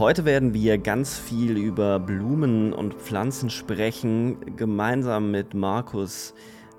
[0.00, 4.56] Heute werden wir ganz viel über Blumen und Pflanzen sprechen.
[4.56, 6.32] Gemeinsam mit Markus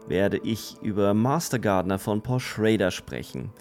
[0.07, 3.51] werde ich über Master Gardener von Paul Schrader sprechen.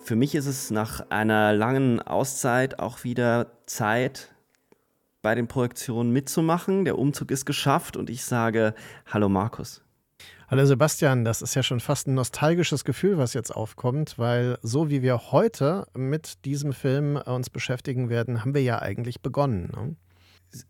[0.00, 4.32] Für mich ist es nach einer langen Auszeit auch wieder Zeit,
[5.22, 6.84] bei den Projektionen mitzumachen.
[6.84, 8.74] Der Umzug ist geschafft und ich sage
[9.06, 9.87] Hallo Markus.
[10.50, 14.88] Hallo Sebastian, das ist ja schon fast ein nostalgisches Gefühl, was jetzt aufkommt, weil so
[14.88, 19.70] wie wir heute mit diesem Film äh, uns beschäftigen werden, haben wir ja eigentlich begonnen.
[19.76, 19.96] Ne?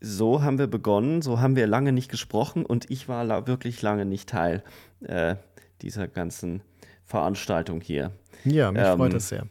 [0.00, 4.04] So haben wir begonnen, so haben wir lange nicht gesprochen und ich war wirklich lange
[4.04, 4.64] nicht Teil
[5.02, 5.36] äh,
[5.80, 6.62] dieser ganzen
[7.04, 8.10] Veranstaltung hier.
[8.44, 9.46] Ja, mich ähm, freut es sehr.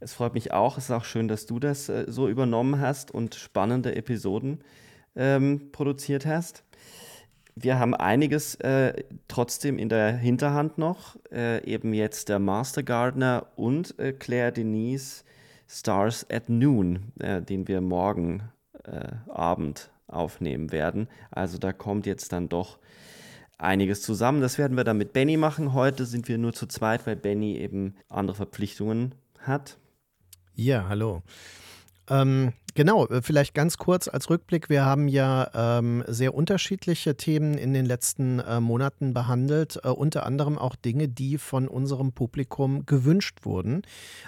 [0.00, 0.76] Es freut mich auch.
[0.76, 4.60] Es ist auch schön, dass du das äh, so übernommen hast und spannende Episoden
[5.14, 6.65] ähm, produziert hast
[7.56, 11.16] wir haben einiges äh, trotzdem in der Hinterhand noch.
[11.32, 15.24] Äh, eben jetzt der Master Gardener und äh, Claire Denise
[15.66, 18.42] Stars at Noon, äh, den wir morgen
[18.84, 21.08] äh, Abend aufnehmen werden.
[21.30, 22.78] Also da kommt jetzt dann doch
[23.58, 24.42] einiges zusammen.
[24.42, 25.72] Das werden wir dann mit Benny machen.
[25.72, 29.78] Heute sind wir nur zu zweit, weil Benny eben andere Verpflichtungen hat.
[30.54, 31.22] Ja, hallo.
[32.08, 34.68] Ähm, genau, äh, vielleicht ganz kurz als Rückblick.
[34.68, 40.24] Wir haben ja ähm, sehr unterschiedliche Themen in den letzten äh, Monaten behandelt, äh, unter
[40.24, 43.82] anderem auch Dinge, die von unserem Publikum gewünscht wurden.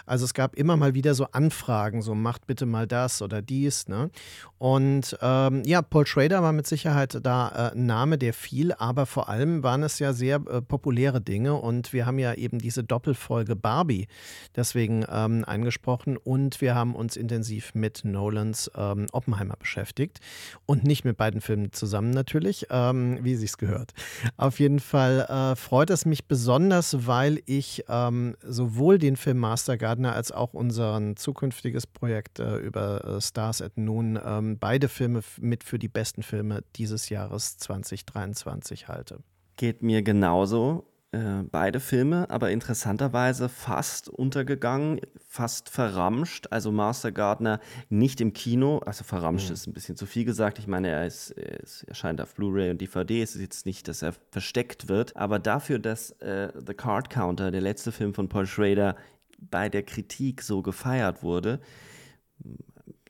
[0.06, 3.86] Also es gab immer mal wieder so Anfragen, so macht bitte mal das oder dies.
[3.86, 4.10] Ne?
[4.58, 9.06] Und ähm, ja, Paul Schrader war mit Sicherheit da äh, ein Name, der fiel, aber
[9.06, 12.82] vor allem waren es ja sehr äh, populäre Dinge und wir haben ja eben diese
[12.82, 14.08] Doppelfolge Barbie
[14.56, 18.04] deswegen ähm, eingesprochen und wir haben uns intensiv mit
[18.38, 20.20] Nolans ähm, Oppenheimer beschäftigt
[20.66, 23.92] und nicht mit beiden Filmen zusammen natürlich, ähm, wie sich's gehört.
[24.36, 29.76] Auf jeden Fall äh, freut es mich besonders, weil ich ähm, sowohl den Film Master
[29.76, 35.20] Gardener als auch unser zukünftiges Projekt äh, über äh, Stars at Noon ähm, beide Filme
[35.40, 39.18] mit für die besten Filme dieses Jahres 2023 halte.
[39.56, 40.86] Geht mir genauso.
[41.10, 46.48] Äh, beide Filme, aber interessanterweise fast untergegangen, fast verramscht.
[46.50, 49.54] Also Master Gardner nicht im Kino, also verramscht mhm.
[49.54, 50.58] ist ein bisschen zu viel gesagt.
[50.58, 53.22] Ich meine, er, ist, er erscheint auf Blu-ray und DVD.
[53.22, 57.50] Es ist jetzt nicht, dass er versteckt wird, aber dafür, dass äh, The Card Counter,
[57.50, 58.94] der letzte Film von Paul Schrader,
[59.38, 61.58] bei der Kritik so gefeiert wurde,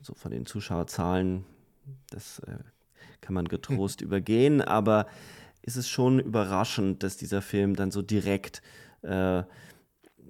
[0.01, 1.45] so von den Zuschauerzahlen,
[2.11, 2.59] das äh,
[3.21, 5.07] kann man getrost übergehen, aber
[5.69, 8.63] ist es schon überraschend, dass dieser Film dann so direkt
[9.03, 9.43] äh,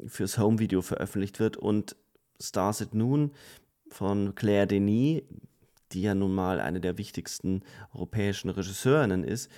[0.06, 1.56] fürs Home-Video veröffentlicht wird.
[1.56, 1.94] Und
[2.40, 3.31] Stars at Noon
[3.88, 5.23] von Claire Denis,
[5.93, 7.62] die ja nun mal eine der wichtigsten
[7.94, 9.49] europäischen Regisseurinnen ist,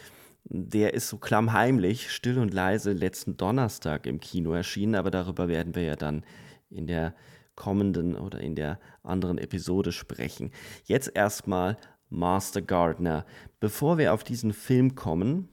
[0.44, 5.74] der ist so klammheimlich, still und leise letzten Donnerstag im Kino erschienen, aber darüber werden
[5.74, 6.24] wir ja dann
[6.68, 7.14] in der
[7.56, 10.50] kommenden oder in der anderen Episode sprechen.
[10.84, 11.78] Jetzt erstmal
[12.10, 13.24] Master Gardner.
[13.60, 15.48] Bevor wir auf diesen Film kommen,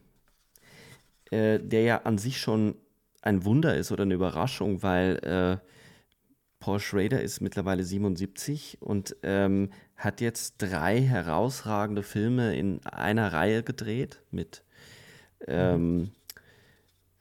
[1.32, 2.76] äh, der ja an sich schon
[3.22, 5.68] ein Wunder ist oder eine Überraschung, weil äh,
[6.60, 13.64] Paul Schrader ist mittlerweile 77 und ähm, hat jetzt drei herausragende Filme in einer Reihe
[13.64, 14.64] gedreht mit
[15.48, 16.12] ähm, mhm.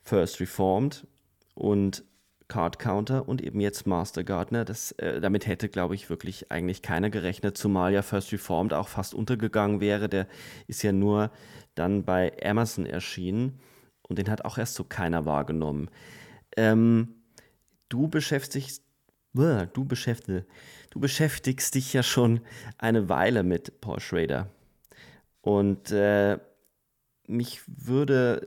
[0.02, 1.06] First Reformed
[1.54, 2.04] und
[2.48, 4.64] Card Counter und eben jetzt Master Gardener.
[4.64, 8.88] Das, äh, damit hätte, glaube ich, wirklich eigentlich keiner gerechnet, zumal ja First Reformed auch
[8.88, 10.08] fast untergegangen wäre.
[10.08, 10.28] Der
[10.66, 11.30] ist ja nur
[11.74, 13.58] dann bei Amazon erschienen
[14.08, 15.90] und den hat auch erst so keiner wahrgenommen.
[16.56, 17.14] Ähm,
[17.88, 18.82] du beschäftigst,
[19.32, 20.46] du beschäftigst,
[20.90, 22.40] du beschäftigst dich ja schon
[22.78, 24.48] eine Weile mit Paul Schrader.
[25.40, 26.38] Und äh,
[27.26, 28.46] mich würde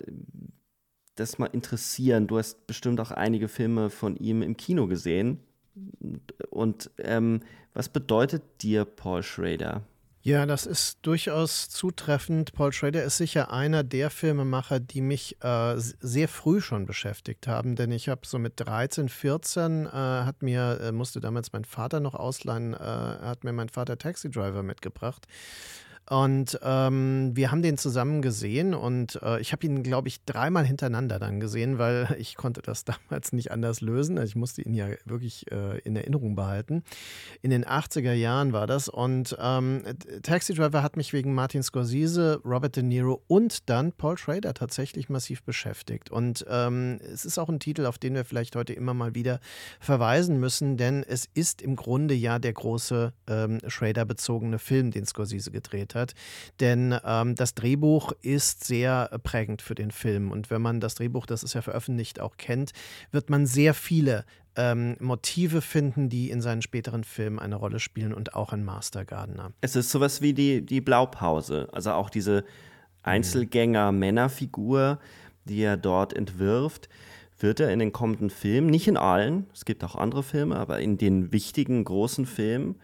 [1.15, 2.27] das mal interessieren.
[2.27, 5.39] Du hast bestimmt auch einige Filme von ihm im Kino gesehen.
[6.49, 7.41] Und ähm,
[7.73, 9.83] was bedeutet dir Paul Schrader?
[10.21, 12.51] Ja, das ist durchaus zutreffend.
[12.51, 17.77] Paul Schrader ist sicher einer der Filmemacher, die mich äh, sehr früh schon beschäftigt haben,
[17.77, 22.01] denn ich habe so mit 13, 14 äh, hat mir äh, musste damals mein Vater
[22.01, 25.25] noch ausleihen, äh, hat mir mein Vater Taxi Driver mitgebracht
[26.09, 30.65] und ähm, wir haben den zusammen gesehen und äh, ich habe ihn, glaube ich, dreimal
[30.65, 34.17] hintereinander dann gesehen, weil ich konnte das damals nicht anders lösen.
[34.17, 36.83] Also ich musste ihn ja wirklich äh, in Erinnerung behalten.
[37.43, 38.89] In den 80er Jahren war das.
[38.89, 39.83] Und ähm,
[40.23, 45.09] Taxi Driver hat mich wegen Martin Scorsese, Robert De Niro und dann Paul Schrader tatsächlich
[45.09, 46.09] massiv beschäftigt.
[46.09, 49.39] Und ähm, es ist auch ein Titel, auf den wir vielleicht heute immer mal wieder
[49.79, 55.51] verweisen müssen, denn es ist im Grunde ja der große ähm, Schrader-bezogene Film, den Scorsese
[55.51, 56.13] gedreht hat hat.
[56.59, 60.31] Denn ähm, das Drehbuch ist sehr prägend für den Film.
[60.31, 62.71] Und wenn man das Drehbuch, das ist ja veröffentlicht, auch kennt,
[63.11, 64.25] wird man sehr viele
[64.55, 69.05] ähm, Motive finden, die in seinen späteren Filmen eine Rolle spielen und auch in Master
[69.05, 69.53] Gardener.
[69.61, 72.43] Es ist sowas wie die, die Blaupause, also auch diese
[73.03, 74.99] Einzelgänger-Männerfigur,
[75.45, 76.89] die er dort entwirft,
[77.39, 80.79] wird er in den kommenden Filmen, nicht in allen, es gibt auch andere Filme, aber
[80.79, 82.75] in den wichtigen großen Filmen,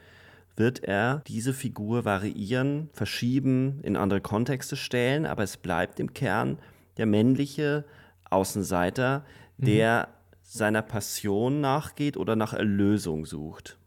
[0.56, 6.58] wird er diese Figur variieren, verschieben, in andere Kontexte stellen, aber es bleibt im Kern
[6.98, 7.86] der männliche
[8.30, 9.26] Außenseiter,
[9.58, 10.36] der mhm.
[10.44, 13.78] seiner Passion nachgeht oder nach Erlösung sucht.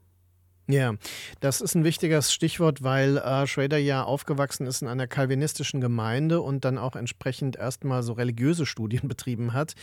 [0.71, 0.93] Ja,
[1.39, 6.41] das ist ein wichtiges Stichwort, weil äh, Schrader ja aufgewachsen ist in einer kalvinistischen Gemeinde
[6.41, 9.73] und dann auch entsprechend erstmal so religiöse Studien betrieben hat.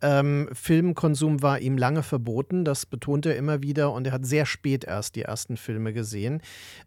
[0.00, 4.46] Ähm, Filmkonsum war ihm lange verboten, das betonte er immer wieder und er hat sehr
[4.46, 6.40] spät erst die ersten Filme gesehen.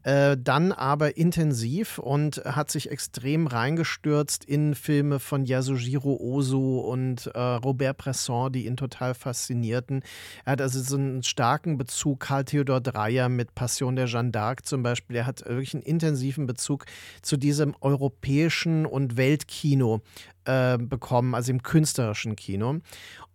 [0.03, 7.27] Äh, dann aber intensiv und hat sich extrem reingestürzt in Filme von Yasujiro Ozu und
[7.35, 10.01] äh, Robert Bresson, die ihn total faszinierten.
[10.45, 14.31] Er hat also so einen starken Bezug, Karl Theodor Dreyer mit mit Passion der Jeanne
[14.31, 15.17] d'Arc zum Beispiel.
[15.17, 16.85] Er hat wirklich einen intensiven Bezug
[17.21, 20.01] zu diesem europäischen und Weltkino
[20.45, 22.79] äh, bekommen, also im künstlerischen Kino.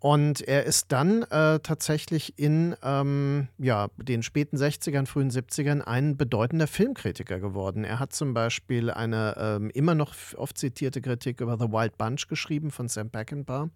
[0.05, 6.19] Und er ist dann äh, tatsächlich in ähm, ja, den späten 60ern, frühen 70ern ein
[6.19, 7.85] bedeutender Filmkritiker geworden.
[7.85, 12.29] Er hat zum Beispiel eine ähm, immer noch oft zitierte Kritik über The Wild Bunch
[12.29, 13.71] geschrieben von Sam Peckinpah.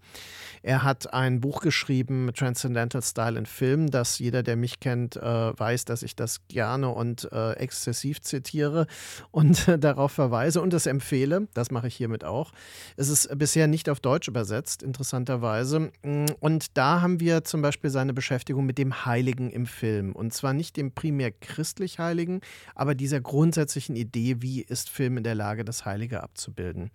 [0.63, 5.23] Er hat ein Buch geschrieben, Transcendental Style in Film, das jeder, der mich kennt, äh,
[5.23, 8.87] weiß, dass ich das gerne und äh, exzessiv zitiere
[9.31, 11.49] und darauf verweise und es empfehle.
[11.55, 12.53] Das mache ich hiermit auch.
[12.99, 15.91] Es ist bisher nicht auf Deutsch übersetzt, interessanterweise.
[16.41, 20.13] Und da haben wir zum Beispiel seine Beschäftigung mit dem Heiligen im Film.
[20.13, 22.41] Und zwar nicht dem primär christlich Heiligen,
[22.75, 26.91] aber dieser grundsätzlichen Idee, wie ist Film in der Lage, das Heilige abzubilden.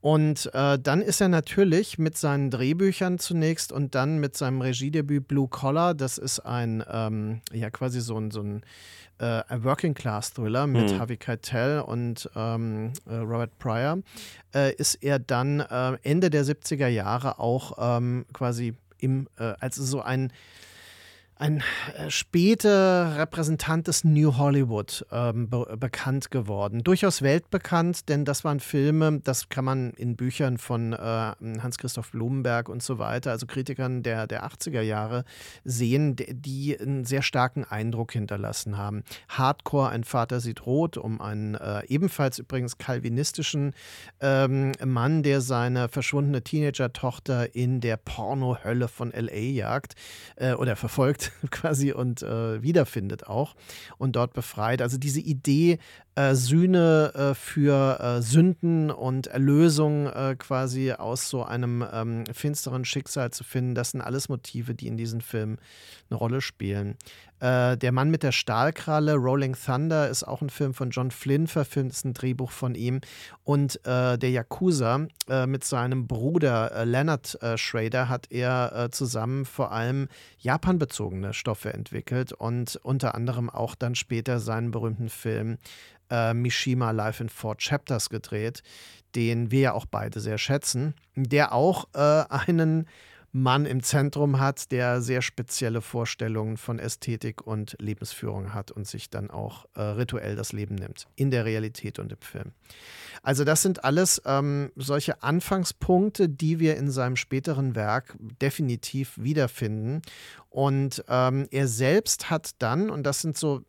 [0.00, 5.28] Und äh, dann ist er natürlich mit seinen Drehbüchern zunächst und dann mit seinem Regiedebüt
[5.28, 8.62] Blue Collar, das ist ein, ähm, ja quasi so ein, so ein
[9.20, 10.98] äh, Working Class Thriller mit mhm.
[10.98, 13.98] Harvey Keitel und ähm, äh, Robert Pryor,
[14.54, 19.76] äh, ist er dann äh, Ende der 70er Jahre auch ähm, quasi im, äh, als
[19.76, 20.32] so ein
[21.40, 21.62] ein
[21.96, 26.82] äh, später Repräsentant des New Hollywood ähm, be bekannt geworden.
[26.84, 32.68] Durchaus weltbekannt, denn das waren Filme, das kann man in Büchern von äh, Hans-Christoph Blumenberg
[32.68, 35.24] und so weiter, also Kritikern der, der 80er Jahre,
[35.64, 39.02] sehen, die einen sehr starken Eindruck hinterlassen haben.
[39.28, 43.72] Hardcore, ein Vater sieht rot, um einen äh, ebenfalls übrigens kalvinistischen
[44.20, 49.38] ähm, Mann, der seine verschwundene Teenager-Tochter in der Pornohölle von L.A.
[49.38, 49.94] jagt
[50.36, 53.54] äh, oder verfolgt quasi und äh, wiederfindet auch
[53.98, 54.82] und dort befreit.
[54.82, 55.78] Also diese Idee,
[56.20, 62.84] äh, Sühne äh, für äh, Sünden und Erlösung äh, quasi aus so einem ähm, finsteren
[62.84, 63.74] Schicksal zu finden.
[63.74, 65.58] Das sind alles Motive, die in diesen Filmen
[66.10, 66.96] eine Rolle spielen.
[67.38, 71.46] Äh, der Mann mit der Stahlkralle, Rolling Thunder, ist auch ein Film von John Flynn
[71.46, 73.00] verfilmt, ist ein Drehbuch von ihm.
[73.44, 75.06] Und äh, der Yakuza
[75.46, 80.08] mit seinem Bruder Leonard Schrader hat er zusammen vor allem
[80.38, 85.58] japanbezogene Stoffe entwickelt und unter anderem auch dann später seinen berühmten Film
[86.34, 88.62] Mishima Life in Four Chapters gedreht,
[89.14, 92.86] den wir ja auch beide sehr schätzen, der auch einen
[93.32, 99.08] Mann im Zentrum hat, der sehr spezielle Vorstellungen von Ästhetik und Lebensführung hat und sich
[99.08, 102.52] dann auch äh, rituell das Leben nimmt, in der Realität und im Film.
[103.22, 110.02] Also das sind alles ähm, solche Anfangspunkte, die wir in seinem späteren Werk definitiv wiederfinden.
[110.50, 113.62] Und ähm, er selbst hat dann, und das sind so,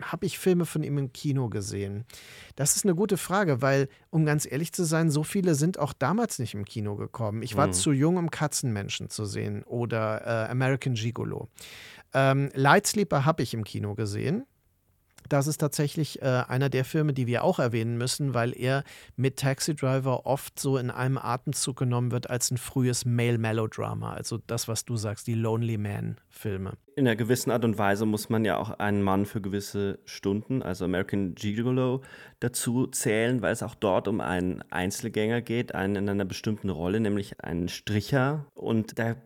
[0.00, 2.04] habe ich Filme von ihm im Kino gesehen?
[2.54, 5.92] Das ist eine gute Frage, weil, um ganz ehrlich zu sein, so viele sind auch
[5.92, 7.42] damals nicht im Kino gekommen.
[7.42, 7.72] Ich war mhm.
[7.72, 11.48] zu jung, um Katzenmenschen zu sehen oder äh, American Gigolo.
[12.14, 14.46] Ähm, Lightsleeper habe ich im Kino gesehen
[15.28, 18.84] das ist tatsächlich äh, einer der Filme, die wir auch erwähnen müssen, weil er
[19.16, 24.12] mit Taxi Driver oft so in einem Atemzug genommen wird als ein frühes Male-Melodrama.
[24.12, 26.72] Also das, was du sagst, die Lonely Man-Filme.
[26.96, 30.62] In einer gewissen Art und Weise muss man ja auch einen Mann für gewisse Stunden,
[30.62, 32.02] also American Gigolo,
[32.40, 37.00] dazu zählen, weil es auch dort um einen Einzelgänger geht, einen in einer bestimmten Rolle,
[37.00, 38.46] nämlich einen Stricher.
[38.54, 39.16] Und da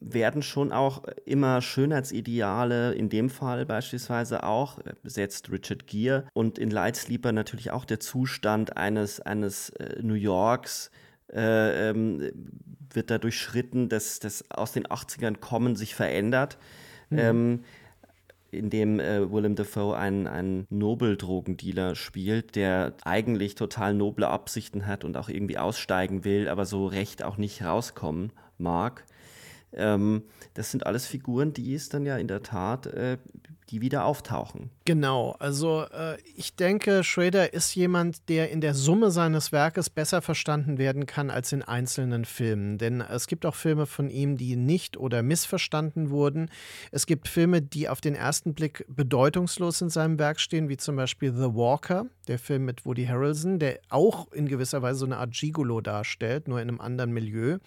[0.00, 6.70] werden schon auch immer Schönheitsideale, in dem Fall beispielsweise auch, besetzt Richard Gere und in
[6.70, 10.90] Light Sleeper natürlich auch der Zustand eines, eines äh, New Yorks,
[11.32, 12.30] äh, ähm,
[12.92, 16.58] wird da durchschritten, dass das aus den 80ern kommen sich verändert.
[17.10, 17.18] Mhm.
[17.18, 17.64] Ähm,
[18.50, 25.04] in dem äh, Willem Dafoe einen, einen Nobeldrogendealer spielt, der eigentlich total noble Absichten hat
[25.04, 29.04] und auch irgendwie aussteigen will, aber so recht auch nicht rauskommen mag.
[29.72, 30.22] Ähm,
[30.54, 33.18] das sind alles Figuren, die es dann ja in der Tat, äh,
[33.70, 34.70] die wieder auftauchen.
[34.84, 40.22] Genau, also äh, ich denke, Schrader ist jemand, der in der Summe seines Werkes besser
[40.22, 42.78] verstanden werden kann als in einzelnen Filmen.
[42.78, 46.50] Denn es gibt auch Filme von ihm, die nicht oder missverstanden wurden.
[46.90, 50.96] Es gibt Filme, die auf den ersten Blick bedeutungslos in seinem Werk stehen, wie zum
[50.96, 55.18] Beispiel The Walker, der Film mit Woody Harrelson, der auch in gewisser Weise so eine
[55.18, 57.58] Art Gigolo darstellt, nur in einem anderen Milieu.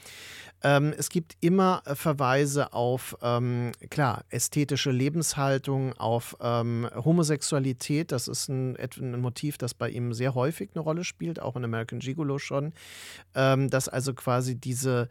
[0.63, 8.11] Ähm, es gibt immer Verweise auf, ähm, klar, ästhetische Lebenshaltung, auf ähm, Homosexualität.
[8.11, 11.63] Das ist ein, ein, Motiv, das bei ihm sehr häufig eine Rolle spielt, auch in
[11.63, 12.73] American Gigolo schon.
[13.35, 15.09] Ähm, dass also quasi diese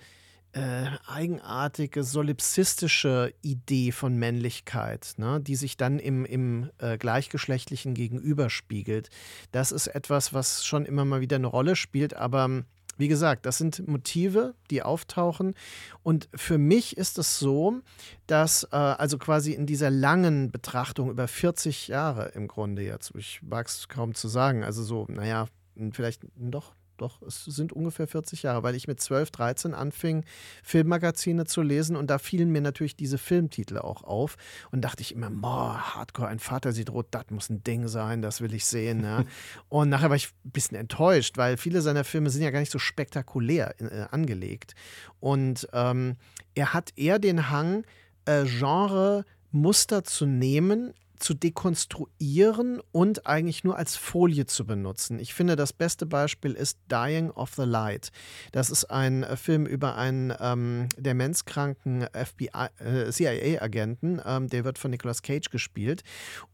[0.52, 9.10] äh, eigenartige solipsistische Idee von Männlichkeit, ne, die sich dann im, im äh, gleichgeschlechtlichen Gegenüberspiegelt.
[9.52, 12.64] Das ist etwas, was schon immer mal wieder eine Rolle spielt, aber
[13.00, 15.54] wie gesagt, das sind Motive, die auftauchen.
[16.02, 17.80] Und für mich ist es so,
[18.26, 23.42] dass äh, also quasi in dieser langen Betrachtung über 40 Jahre im Grunde jetzt, ich
[23.42, 25.46] mag es kaum zu sagen, also so, naja,
[25.92, 30.24] vielleicht doch doch, es sind ungefähr 40 Jahre, weil ich mit 12, 13 anfing,
[30.62, 34.36] Filmmagazine zu lesen und da fielen mir natürlich diese Filmtitel auch auf
[34.70, 38.22] und dachte ich immer, boah, Hardcore, ein Vater sieht rot, das muss ein Ding sein,
[38.22, 39.04] das will ich sehen.
[39.04, 39.24] Ja.
[39.68, 42.72] und nachher war ich ein bisschen enttäuscht, weil viele seiner Filme sind ja gar nicht
[42.72, 44.74] so spektakulär äh, angelegt.
[45.20, 46.16] Und ähm,
[46.54, 47.84] er hat eher den Hang,
[48.24, 55.18] äh, Genre Muster zu nehmen, zu dekonstruieren und eigentlich nur als Folie zu benutzen.
[55.18, 58.10] Ich finde, das beste Beispiel ist Dying of the Light.
[58.52, 64.90] Das ist ein äh, Film über einen ähm, demenzkranken äh, CIA-Agenten, ähm, der wird von
[64.90, 66.02] Nicolas Cage gespielt.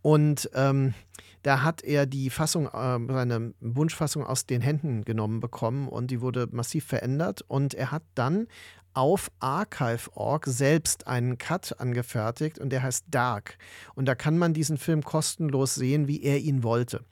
[0.03, 0.95] Und ähm,
[1.43, 6.21] da hat er die Fassung, äh, seine Wunschfassung aus den Händen genommen bekommen und die
[6.21, 7.45] wurde massiv verändert.
[7.47, 8.49] Und er hat dann
[8.97, 13.59] auf Archive.org selbst einen Cut angefertigt und der heißt Dark.
[13.95, 17.05] Und da kann man diesen Film kostenlos sehen, wie er ihn wollte.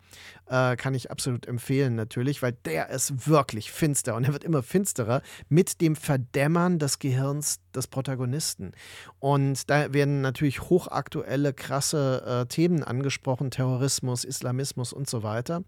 [0.46, 4.62] Äh, kann ich absolut empfehlen natürlich, weil der ist wirklich finster und er wird immer
[4.62, 8.72] finsterer mit dem Verdämmern des Gehirns des Protagonisten.
[9.18, 15.62] Und da werden natürlich hochaktuelle, krasse äh, Themen angesprochen, Terrorismus, Islamismus und so weiter.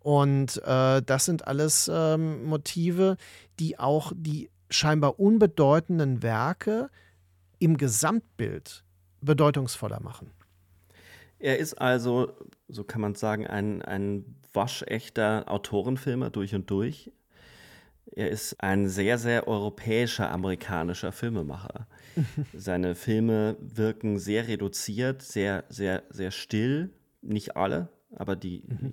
[0.00, 3.16] Und äh, das sind alles ähm, Motive,
[3.58, 6.90] die auch die scheinbar unbedeutenden Werke
[7.58, 8.84] im Gesamtbild
[9.20, 10.30] bedeutungsvoller machen.
[11.38, 12.32] Er ist also,
[12.68, 17.10] so kann man sagen, ein, ein waschechter Autorenfilmer durch und durch.
[18.12, 21.86] Er ist ein sehr, sehr europäischer, amerikanischer Filmemacher.
[22.54, 26.90] Seine Filme wirken sehr reduziert, sehr, sehr, sehr still.
[27.22, 28.92] Nicht alle, aber die, mhm.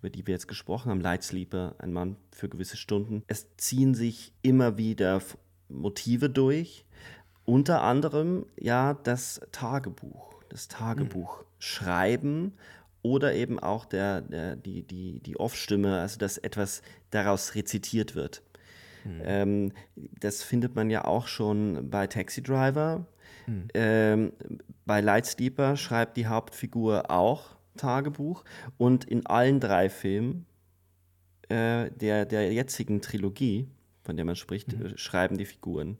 [0.00, 3.94] Über die wir jetzt gesprochen haben, Light Sleeper, ein Mann für gewisse Stunden, es ziehen
[3.94, 5.20] sich immer wieder
[5.68, 6.84] Motive durch.
[7.44, 11.44] Unter anderem ja das Tagebuch, das Tagebuch mhm.
[11.58, 12.52] schreiben
[13.02, 18.42] oder eben auch der, der, die, die, die Off-Stimme, also dass etwas daraus rezitiert wird.
[19.04, 19.22] Mhm.
[19.24, 23.06] Ähm, das findet man ja auch schon bei Taxi Driver.
[23.46, 23.68] Mhm.
[23.74, 24.32] Ähm,
[24.84, 28.44] bei Lightsleeper schreibt die Hauptfigur auch Tagebuch
[28.76, 30.46] und in allen drei Filmen
[31.48, 33.68] äh, der, der jetzigen Trilogie,
[34.02, 34.96] von der man spricht, mhm.
[34.96, 35.98] schreiben die Figuren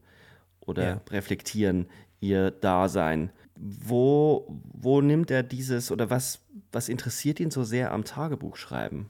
[0.61, 1.00] oder ja.
[1.11, 1.87] reflektieren
[2.21, 3.30] ihr Dasein.
[3.54, 6.40] Wo, wo nimmt er dieses oder was,
[6.73, 9.09] was interessiert ihn so sehr am Tagebuchschreiben?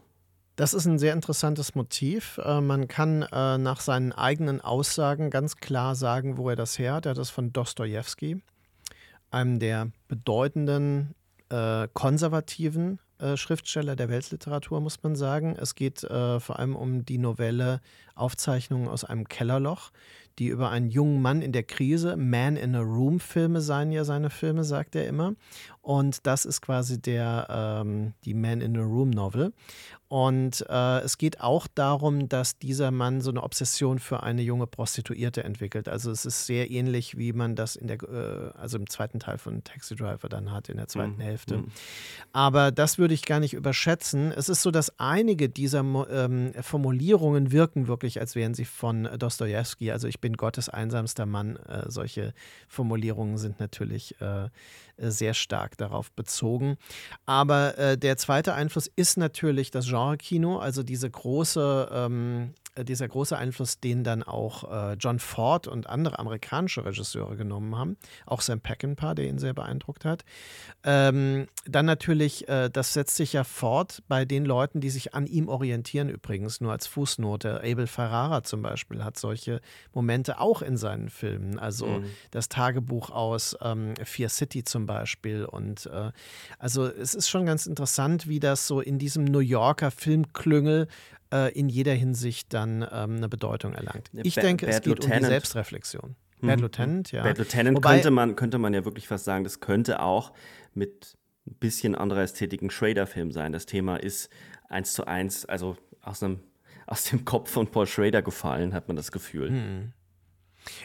[0.57, 2.39] Das ist ein sehr interessantes Motiv.
[2.43, 6.95] Äh, man kann äh, nach seinen eigenen Aussagen ganz klar sagen, wo er das her
[6.95, 7.07] hat.
[7.07, 8.43] Er hat das von Dostoevsky,
[9.31, 11.15] einem der bedeutenden
[11.49, 12.99] äh, konservativen
[13.35, 15.57] Schriftsteller der Weltliteratur, muss man sagen.
[15.59, 17.81] Es geht vor allem um die Novelle
[18.17, 19.91] Aufzeichnungen aus einem Kellerloch,
[20.39, 24.05] die über einen jungen Mann in der Krise, Man in a Room Filme seien ja
[24.05, 25.35] seine Filme, sagt er immer.
[25.81, 29.53] Und das ist quasi der, ähm, die Man in a Room Novel.
[30.09, 34.69] Und äh, es geht auch darum, dass dieser Mann so eine Obsession für eine junge
[34.69, 35.89] Prostituierte entwickelt.
[35.89, 39.39] Also es ist sehr ähnlich, wie man das in der, äh, also im zweiten Teil
[39.39, 41.23] von Taxi Driver dann hat, in der zweiten mhm.
[41.23, 41.57] Hälfte.
[41.59, 41.73] Mhm.
[42.33, 44.31] Aber das würde ich gar nicht überschätzen.
[44.31, 49.91] Es ist so, dass einige dieser ähm, Formulierungen wirken wirklich, als wären sie von Dostoevsky.
[49.91, 51.57] Also ich bin Gottes einsamster Mann.
[51.57, 52.33] Äh, solche
[52.69, 54.49] Formulierungen sind natürlich äh,
[54.99, 56.77] sehr stark darauf bezogen.
[57.27, 63.09] Aber äh, der zweite Einfluss ist natürlich das Genre-Kino, also diese große ähm, äh, dieser
[63.09, 67.97] große Einfluss, den dann auch äh, John Ford und andere amerikanische Regisseure genommen haben.
[68.27, 70.25] Auch Sam Peckinpah, der ihn sehr beeindruckt hat.
[70.85, 75.27] Ähm, dann natürlich, äh, das setzt sich ja fort bei den Leuten, die sich an
[75.27, 77.61] ihm orientieren, übrigens, nur als Fußnote.
[77.65, 79.61] Abel Ferrara zum Beispiel hat solche
[79.93, 81.59] Momente auch in seinen Filmen.
[81.59, 82.05] Also mhm.
[82.31, 85.45] das Tagebuch aus ähm, Fear City zum Beispiel.
[85.45, 86.13] Und äh,
[86.59, 90.89] also es ist schon ganz interessant, wie das so in diesem New Yorker Filmklüngel
[91.33, 94.11] äh, in jeder Hinsicht dann ähm, eine Bedeutung erlangt.
[94.13, 95.21] Ich ba denke, Bad es geht Lieutenant.
[95.21, 96.17] um die Selbstreflexion.
[96.41, 96.47] Mhm.
[96.47, 97.23] Bad Lieutenant, ja.
[97.23, 100.33] Bad Lieutenant Wobei, könnte, man, könnte man ja wirklich fast sagen, das könnte auch
[100.75, 103.53] mit ein bisschen anderer Ästhetik ein Schrader-Film sein.
[103.53, 104.31] Das Thema ist
[104.69, 106.41] eins zu eins, also aus, einem,
[106.87, 109.51] aus dem Kopf von Paul Schrader gefallen, hat man das Gefühl.
[109.51, 109.93] Mhm.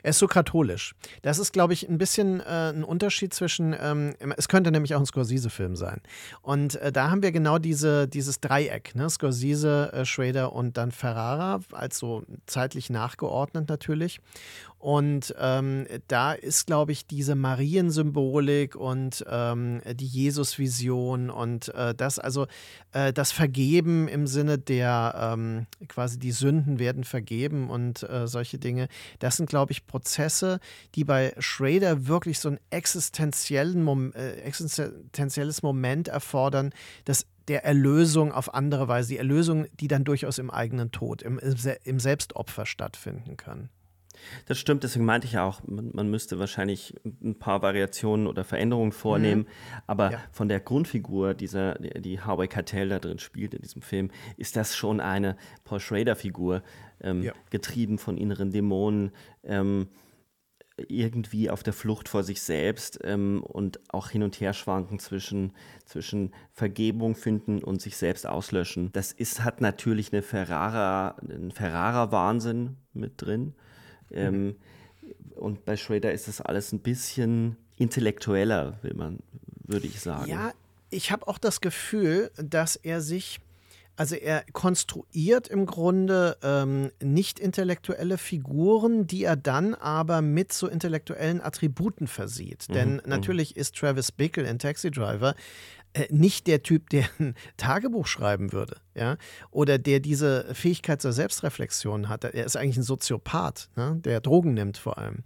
[0.04, 0.96] Er ist so katholisch.
[1.22, 5.00] Das ist, glaube ich, ein bisschen äh, ein Unterschied zwischen, ähm, es könnte nämlich auch
[5.00, 6.02] ein Scorsese-Film sein.
[6.42, 9.10] Und äh, da haben wir genau diese, dieses Dreieck, ne?
[9.10, 14.20] Scorsese, äh, Schrader und dann Ferrara, also zeitlich nachgeordnet natürlich.
[14.82, 22.18] Und ähm, da ist, glaube ich, diese Mariensymbolik und ähm, die Jesusvision und äh, das,
[22.18, 22.48] also
[22.92, 28.58] äh, das Vergeben im Sinne der ähm, quasi die Sünden werden vergeben und äh, solche
[28.58, 28.88] Dinge,
[29.20, 30.60] das sind, glaube ich, Prozesse,
[30.96, 36.74] die bei Schrader wirklich so ein existenziellen Mom äh, existenzielles Moment erfordern,
[37.06, 41.40] das der Erlösung auf andere Weise, die Erlösung, die dann durchaus im eigenen Tod, im,
[41.84, 43.70] im Selbstopfer stattfinden kann.
[44.48, 48.44] Das stimmt, deswegen meinte ich ja auch, man, man müsste wahrscheinlich ein paar Variationen oder
[48.44, 49.42] Veränderungen vornehmen.
[49.42, 49.82] Mhm.
[49.88, 50.20] Aber ja.
[50.32, 54.76] von der Grundfigur, dieser, die Harvey Keitel da drin spielt in diesem Film, ist das
[54.76, 56.64] schon eine Paul Schrader-Figur,
[57.02, 57.34] ähm, ja.
[57.50, 59.12] getrieben von inneren Dämonen.
[59.44, 59.88] Ähm,
[60.88, 65.54] irgendwie auf der Flucht vor sich selbst ähm, und auch hin und her schwanken zwischen,
[65.86, 68.92] zwischen Vergebung finden und sich selbst auslöschen.
[68.94, 73.54] Das ist, hat natürlich eine Ferrara, einen Ferrara-Wahnsinn mit drin.
[74.14, 74.56] Ähm.
[75.36, 79.20] Und bei Schrader ist das alles ein bisschen intellektueller, will man,
[79.66, 80.30] würde ich sagen.
[80.30, 80.52] Ja,
[80.92, 83.40] ich habe auch das Gefühl, dass er sich
[83.98, 90.68] also er konstruiert im Grunde ähm, nicht intellektuelle Figuren, die er dann aber mit so
[90.68, 92.68] intellektuellen Attributen versieht.
[92.70, 93.02] Mhm, Denn mhm.
[93.06, 95.36] natürlich ist Travis Bickle in Taxi Driver
[96.10, 99.18] nicht der Typ, der ein Tagebuch schreiben würde, ja,
[99.50, 102.24] oder der diese Fähigkeit zur Selbstreflexion hat.
[102.24, 104.00] Er ist eigentlich ein Soziopath, ne?
[104.04, 105.24] der Drogen nimmt vor allem.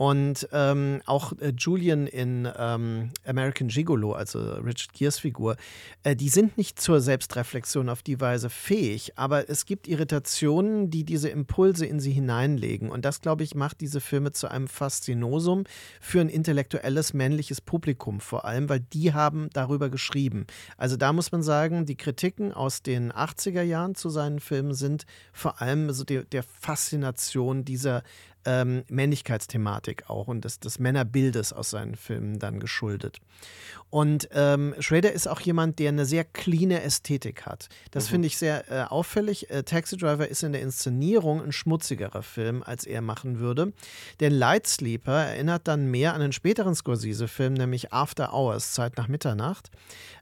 [0.00, 5.56] Und ähm, auch äh, Julian in ähm, American Gigolo, also Richard Gears Figur,
[6.04, 11.04] äh, die sind nicht zur Selbstreflexion auf die Weise fähig, aber es gibt Irritationen, die
[11.04, 12.88] diese Impulse in sie hineinlegen.
[12.88, 15.64] Und das, glaube ich, macht diese Filme zu einem Faszinosum
[16.00, 20.46] für ein intellektuelles männliches Publikum vor allem, weil die haben darüber geschrieben.
[20.78, 25.04] Also da muss man sagen, die Kritiken aus den 80er Jahren zu seinen Filmen sind
[25.34, 28.02] vor allem so der, der Faszination dieser
[28.44, 33.18] ähm, Männlichkeitsthematik auch und des, des Männerbildes aus seinen Filmen dann geschuldet.
[33.90, 37.68] Und ähm, Schrader ist auch jemand, der eine sehr cleane Ästhetik hat.
[37.90, 38.10] Das mhm.
[38.10, 39.50] finde ich sehr äh, auffällig.
[39.50, 43.72] Äh, Taxi Driver ist in der Inszenierung ein schmutzigerer Film, als er machen würde.
[44.20, 49.08] Denn Light Sleeper erinnert dann mehr an einen späteren Scorsese-Film, nämlich After Hours, Zeit nach
[49.08, 49.70] Mitternacht,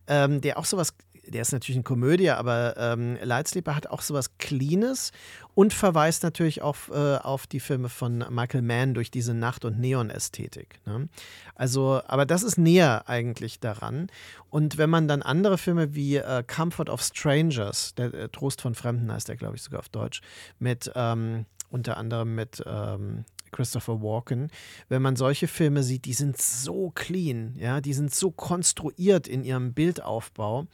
[0.06, 0.94] ähm, der auch sowas
[1.30, 5.12] der ist natürlich eine Komödie, aber ähm, Lightsleeper hat auch sowas Cleanes
[5.58, 9.80] und verweist natürlich auch äh, auf die Filme von Michael Mann durch diese Nacht- und
[9.80, 10.78] Neon-Ästhetik.
[10.86, 11.08] Ne?
[11.56, 14.06] Also, aber das ist näher eigentlich daran.
[14.50, 18.76] Und wenn man dann andere Filme wie äh, Comfort of Strangers, der äh, Trost von
[18.76, 20.20] Fremden heißt der, glaube ich, sogar auf Deutsch,
[20.60, 24.50] mit ähm, unter anderem mit ähm, Christopher Walken,
[24.88, 29.42] wenn man solche Filme sieht, die sind so clean, ja, die sind so konstruiert in
[29.42, 30.68] ihrem Bildaufbau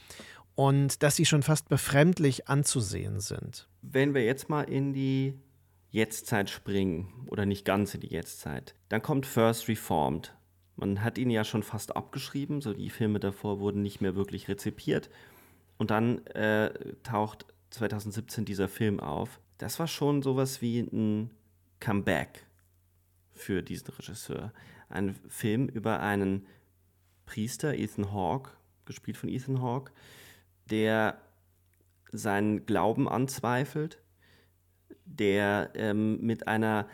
[0.54, 3.68] und dass sie schon fast befremdlich anzusehen sind.
[3.82, 5.34] Wenn wir jetzt mal in die
[5.90, 10.34] Jetztzeit springen oder nicht ganz in die Jetztzeit, dann kommt First Reformed.
[10.76, 14.48] Man hat ihn ja schon fast abgeschrieben, so die Filme davor wurden nicht mehr wirklich
[14.48, 15.08] rezipiert.
[15.78, 19.40] Und dann äh, taucht 2017 dieser Film auf.
[19.58, 21.30] Das war schon sowas wie ein
[21.80, 22.46] Comeback
[23.32, 24.52] für diesen Regisseur.
[24.88, 26.46] Ein Film über einen
[27.26, 28.50] Priester, Ethan Hawke,
[28.84, 29.92] gespielt von Ethan Hawke,
[30.70, 31.18] der
[32.12, 33.98] seinen Glauben anzweifelt,
[35.04, 36.86] der ähm, mit einer,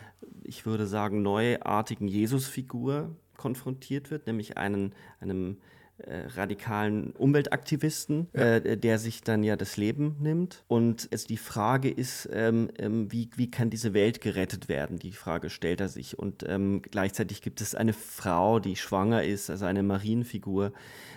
[0.43, 5.57] ich würde sagen, neuartigen Jesusfigur konfrontiert wird, nämlich einen, einem
[5.97, 8.55] äh, radikalen Umweltaktivisten, ja.
[8.57, 10.63] äh, der sich dann ja das Leben nimmt.
[10.67, 14.97] Und es, die Frage ist, ähm, ähm, wie, wie kann diese Welt gerettet werden?
[14.97, 16.17] Die Frage stellt er sich.
[16.17, 20.73] Und ähm, gleichzeitig gibt es eine Frau, die schwanger ist, also eine Marienfigur.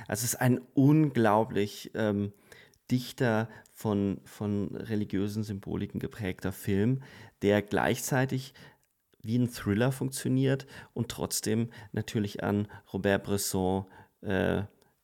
[0.06, 2.32] Also es ist ein unglaublich ähm,
[2.94, 7.02] dichter von, von religiösen Symboliken geprägter Film,
[7.42, 8.54] der gleichzeitig
[9.20, 13.86] wie ein Thriller funktioniert und trotzdem natürlich an Robert Bresson
[14.20, 14.62] äh,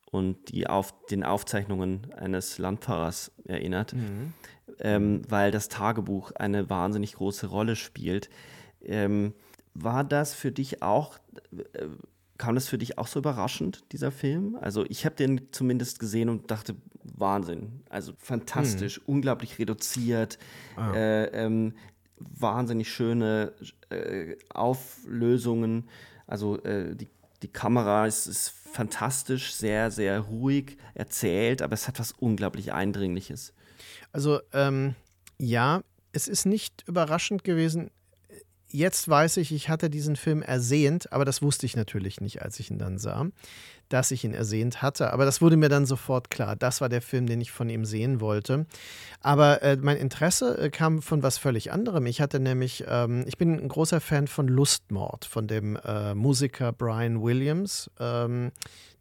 [0.09, 4.33] und die auf, den Aufzeichnungen eines Landpfarrers erinnert, mhm.
[4.79, 8.29] ähm, weil das Tagebuch eine wahnsinnig große Rolle spielt.
[8.81, 9.33] Ähm,
[9.73, 11.19] war das für dich auch,
[11.73, 11.87] äh,
[12.41, 14.57] kam das für dich auch so überraschend, dieser Film?
[14.59, 17.83] Also ich habe den zumindest gesehen und dachte, Wahnsinn.
[17.87, 19.13] Also fantastisch, mhm.
[19.13, 20.39] unglaublich reduziert,
[20.75, 20.91] ah.
[20.91, 21.75] äh, ähm,
[22.17, 23.53] wahnsinnig schöne
[23.91, 25.87] äh, Auflösungen.
[26.25, 27.09] Also äh, die,
[27.43, 33.53] die Kamera ist, ist fantastisch, sehr, sehr ruhig erzählt, aber es hat was unglaublich Eindringliches.
[34.13, 34.95] Also ähm,
[35.37, 37.91] ja, es ist nicht überraschend gewesen.
[38.73, 42.59] Jetzt weiß ich, ich hatte diesen Film ersehnt, aber das wusste ich natürlich nicht, als
[42.59, 43.27] ich ihn dann sah,
[43.89, 45.11] dass ich ihn ersehnt hatte.
[45.11, 46.55] Aber das wurde mir dann sofort klar.
[46.55, 48.65] Das war der Film, den ich von ihm sehen wollte.
[49.19, 52.05] Aber äh, mein Interesse äh, kam von was völlig anderem.
[52.05, 56.71] Ich hatte nämlich, ähm, ich bin ein großer Fan von Lustmord, von dem äh, Musiker
[56.71, 58.51] Brian Williams, ähm,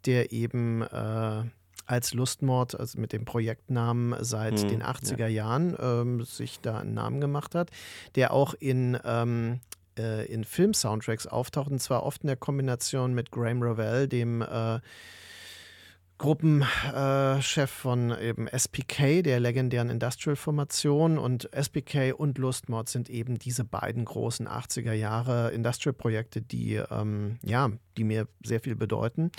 [0.05, 1.45] der eben äh,
[1.91, 5.27] als Lustmord, also mit dem Projektnamen seit hm, den 80er ja.
[5.27, 7.71] Jahren ähm, sich da einen Namen gemacht hat,
[8.15, 9.59] der auch in, ähm,
[9.99, 14.79] äh, in Film-Soundtracks auftaucht, und zwar oft in der Kombination mit Graham Revell, dem äh,
[16.19, 21.19] Gruppenchef äh, von eben SPK, der legendären Industrial-Formation.
[21.19, 27.71] Und SPK und Lustmord sind eben diese beiden großen 80er Jahre Industrial-Projekte, die ähm, ja
[28.01, 29.31] die mir sehr viel bedeuten.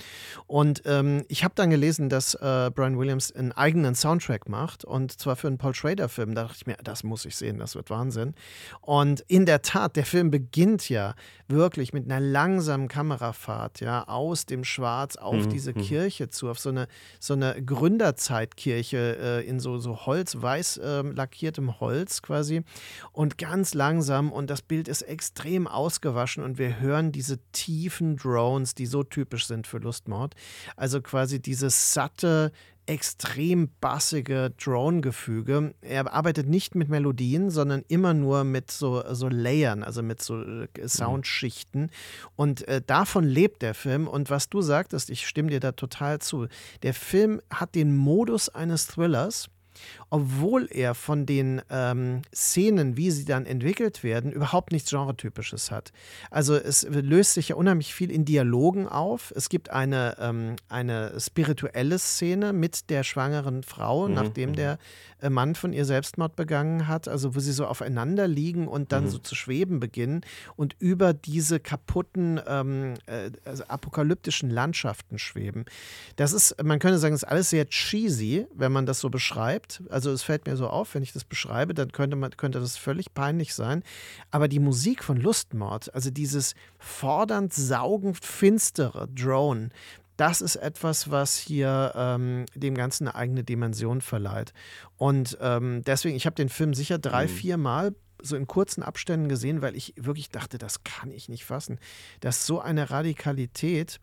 [0.46, 5.18] Und ähm, ich habe dann gelesen, dass äh, Brian Williams einen eigenen Soundtrack macht und
[5.18, 6.36] zwar für einen Paul Schrader-Film.
[6.36, 8.34] Da dachte ich mir, das muss ich sehen, das wird Wahnsinn.
[8.80, 11.16] Und in der Tat, der Film beginnt ja
[11.48, 15.50] wirklich mit einer langsamen Kamerafahrt, ja, aus dem Schwarz auf mhm.
[15.50, 15.82] diese mhm.
[15.82, 16.86] Kirche zu, auf so eine,
[17.18, 22.62] so eine Gründerzeitkirche äh, in so, so Holz, weiß äh, lackiertem Holz quasi.
[23.10, 28.51] Und ganz langsam und das Bild ist extrem ausgewaschen und wir hören diese tiefen Drones
[28.52, 30.34] Drones, die so typisch sind für Lustmord.
[30.76, 32.52] Also quasi dieses satte,
[32.84, 35.72] extrem bassige Drone-Gefüge.
[35.82, 40.42] Er arbeitet nicht mit Melodien, sondern immer nur mit so, so Layern, also mit so
[40.42, 41.90] äh, Soundschichten.
[42.34, 44.08] Und äh, davon lebt der Film.
[44.08, 46.48] Und was du sagtest, ich stimme dir da total zu.
[46.82, 49.48] Der Film hat den Modus eines Thrillers
[50.12, 55.90] obwohl er von den ähm, Szenen, wie sie dann entwickelt werden, überhaupt nichts Genretypisches hat.
[56.30, 59.32] Also es löst sich ja unheimlich viel in Dialogen auf.
[59.34, 64.14] Es gibt eine, ähm, eine spirituelle Szene mit der schwangeren Frau, mhm.
[64.14, 64.56] nachdem mhm.
[64.56, 64.78] der
[65.20, 69.04] äh, Mann von ihr Selbstmord begangen hat, also wo sie so aufeinander liegen und dann
[69.04, 69.08] mhm.
[69.08, 70.20] so zu schweben beginnen
[70.56, 75.64] und über diese kaputten, ähm, äh, also apokalyptischen Landschaften schweben.
[76.16, 79.90] Das ist, man könnte sagen, ist alles sehr cheesy, wenn man das so beschreibt nett.
[80.02, 82.76] Also es fällt mir so auf, wenn ich das beschreibe, dann könnte, man, könnte das
[82.76, 83.84] völlig peinlich sein.
[84.32, 89.70] Aber die Musik von Lustmord, also dieses fordernd, saugend, finstere Drone,
[90.16, 94.52] das ist etwas, was hier ähm, dem Ganzen eine eigene Dimension verleiht.
[94.96, 97.30] Und ähm, deswegen, ich habe den Film sicher drei, mhm.
[97.30, 101.44] vier Mal so in kurzen Abständen gesehen, weil ich wirklich dachte, das kann ich nicht
[101.44, 101.78] fassen.
[102.18, 104.00] Das ist so eine Radikalität.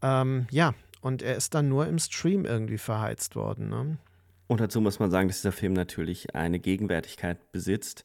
[0.00, 3.68] Ähm, ja, und er ist dann nur im Stream irgendwie verheizt worden.
[3.68, 3.98] Ne?
[4.46, 8.04] Und dazu muss man sagen, dass dieser Film natürlich eine Gegenwärtigkeit besitzt,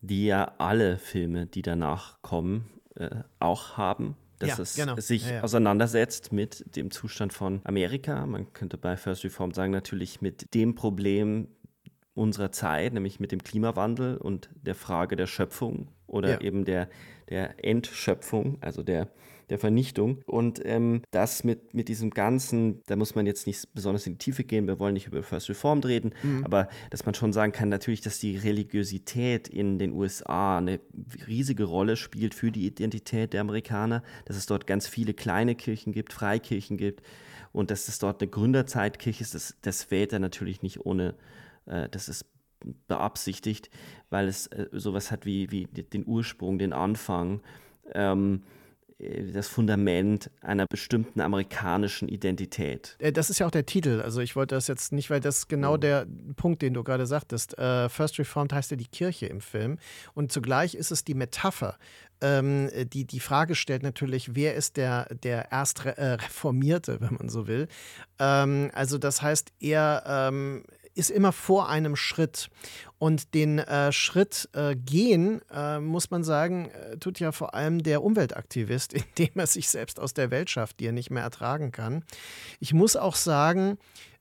[0.00, 4.16] die ja alle Filme, die danach kommen, äh, auch haben.
[4.38, 4.96] Dass ja, es genau.
[4.96, 5.42] sich ja, ja.
[5.42, 8.26] auseinandersetzt mit dem Zustand von Amerika.
[8.26, 11.48] Man könnte bei First Reform sagen, natürlich mit dem Problem
[12.14, 16.88] unserer Zeit, nämlich mit dem Klimawandel und der Frage der Schöpfung oder eben der,
[17.28, 19.08] der Entschöpfung, also der
[19.50, 20.22] der Vernichtung.
[20.26, 24.18] Und ähm, das mit, mit diesem Ganzen, da muss man jetzt nicht besonders in die
[24.18, 26.44] Tiefe gehen, wir wollen nicht über First Reformed reden, mhm.
[26.44, 30.80] aber dass man schon sagen kann, natürlich, dass die Religiosität in den USA eine
[31.26, 35.92] riesige Rolle spielt für die Identität der Amerikaner, dass es dort ganz viele kleine Kirchen
[35.92, 37.02] gibt, Freikirchen gibt
[37.52, 41.14] und dass es dort eine Gründerzeitkirche ist, das, das wählt er natürlich nicht ohne,
[41.66, 42.26] äh, das ist
[42.88, 43.70] beabsichtigt,
[44.10, 47.40] weil es äh, sowas hat wie, wie den Ursprung, den Anfang.
[47.94, 48.55] Ähm, äh,
[48.98, 52.96] das Fundament einer bestimmten amerikanischen Identität.
[52.98, 54.00] Äh, das ist ja auch der Titel.
[54.02, 55.76] Also ich wollte das jetzt nicht, weil das genau oh.
[55.76, 56.06] der
[56.36, 57.58] Punkt, den du gerade sagtest.
[57.58, 59.78] Uh, First Reformed heißt ja die Kirche im Film.
[60.14, 61.76] Und zugleich ist es die Metapher.
[62.22, 67.46] Ähm, die die Frage stellt natürlich, wer ist der, der erst Reformierte, wenn man so
[67.46, 67.68] will.
[68.18, 70.64] Ähm, also das heißt, er ähm,
[70.96, 72.48] ist immer vor einem Schritt.
[72.98, 77.82] Und den äh, Schritt äh, gehen, äh, muss man sagen, äh, tut ja vor allem
[77.82, 81.72] der Umweltaktivist, indem er sich selbst aus der Welt schafft, die er nicht mehr ertragen
[81.72, 82.04] kann.
[82.58, 83.78] Ich muss auch sagen,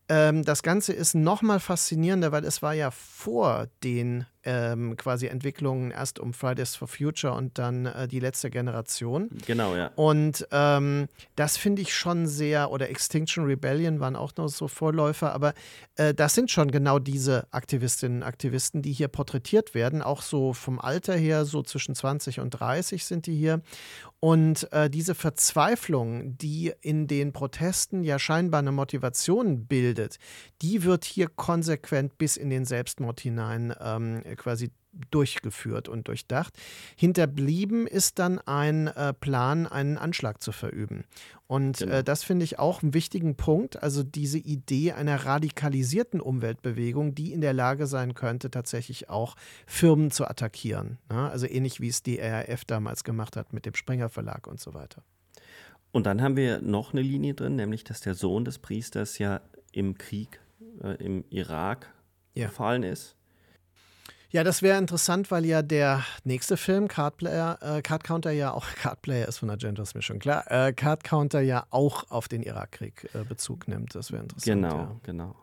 [0.08, 5.26] ähm, das Ganze ist noch mal faszinierender, weil es war ja vor den ähm, quasi
[5.26, 9.30] Entwicklungen erst um Fridays for Future und dann äh, die letzte Generation.
[9.48, 9.91] Genau, ja.
[9.96, 15.34] Und ähm, das finde ich schon sehr, oder Extinction Rebellion waren auch noch so Vorläufer,
[15.34, 15.56] aber
[15.96, 20.54] äh, das sind schon genau diese Aktivistinnen und Aktivisten, die hier porträtiert werden, auch so
[20.54, 23.62] vom Alter her, so zwischen 20 und 30 sind die hier.
[24.26, 30.18] Und äh, diese Verzweiflung, die in den Protesten ja scheinbar eine Motivation bildet,
[30.64, 34.72] die wird hier konsequent bis in den Selbstmord hinein ähm, quasi
[35.12, 36.58] durchgeführt und durchdacht.
[36.96, 41.04] Hinterblieben ist dann ein äh, Plan, einen Anschlag zu verüben.
[41.48, 41.96] Und genau.
[41.96, 43.82] äh, das finde ich auch einen wichtigen Punkt.
[43.84, 49.36] Also diese Idee einer radikalisierten Umweltbewegung, die in der Lage sein könnte, tatsächlich auch
[49.68, 50.98] Firmen zu attackieren.
[51.10, 51.30] Ne?
[51.30, 54.74] Also ähnlich wie es die RAF damals gemacht hat mit dem Springer Verlag und so
[54.74, 55.04] weiter.
[55.92, 59.42] Und dann haben wir noch eine Linie drin, nämlich dass der Sohn des Priesters ja
[59.72, 60.42] im Krieg
[60.82, 61.94] äh, im Irak
[62.34, 62.48] ja.
[62.48, 63.16] gefallen ist
[64.36, 68.52] ja, das wäre interessant, weil ja der nächste Film, Card, Player, äh, Card Counter, ja
[68.52, 72.12] auch, Card Player ist von Argento, ist mir schon klar, äh, Card Counter ja auch
[72.12, 73.95] auf den Irakkrieg äh, Bezug nimmt.
[73.95, 74.62] Das wäre interessant.
[74.62, 74.95] Genau, ja.
[75.04, 75.36] genau.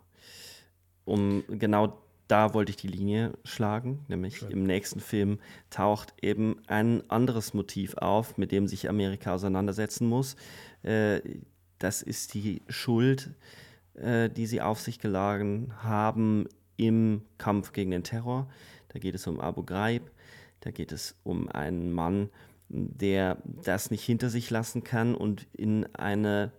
[1.06, 4.50] Um genau da wollte ich die Linie schlagen, nämlich Schön.
[4.50, 5.38] im nächsten Film
[5.70, 10.36] taucht eben ein anderes Motiv auf, mit dem sich Amerika auseinandersetzen muss.
[10.82, 11.22] Äh,
[11.78, 13.30] das ist die Schuld,
[13.94, 18.48] äh, die sie auf sich geladen haben im Kampf gegen den Terror.
[18.92, 20.10] Da geht es um Abu Ghraib,
[20.60, 22.30] da geht es um einen Mann,
[22.68, 26.52] der das nicht hinter sich lassen kann und in eine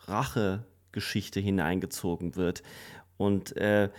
[0.00, 2.62] Rachegeschichte hineingezogen wird.
[3.16, 3.90] Und äh,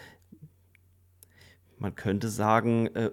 [1.78, 3.12] man könnte sagen, äh,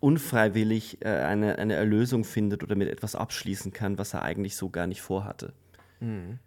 [0.00, 4.70] unfreiwillig äh, eine, eine Erlösung findet oder mit etwas abschließen kann, was er eigentlich so
[4.70, 5.52] gar nicht vorhatte.
[6.00, 6.38] Mhm.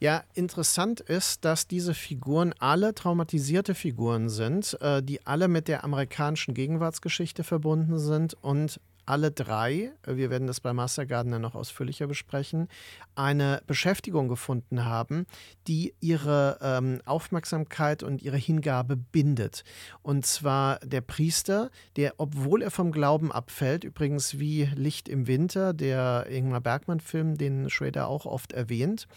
[0.00, 5.82] Ja, interessant ist, dass diese Figuren alle traumatisierte Figuren sind, äh, die alle mit der
[5.82, 12.06] amerikanischen Gegenwartsgeschichte verbunden sind und alle drei, wir werden das bei Master Gardener noch ausführlicher
[12.06, 12.68] besprechen,
[13.14, 15.26] eine Beschäftigung gefunden haben,
[15.66, 19.64] die ihre ähm, Aufmerksamkeit und ihre Hingabe bindet.
[20.02, 25.72] Und zwar der Priester, der, obwohl er vom Glauben abfällt, übrigens wie Licht im Winter,
[25.72, 29.08] der Ingmar Bergmann-Film, den Schrader auch oft erwähnt,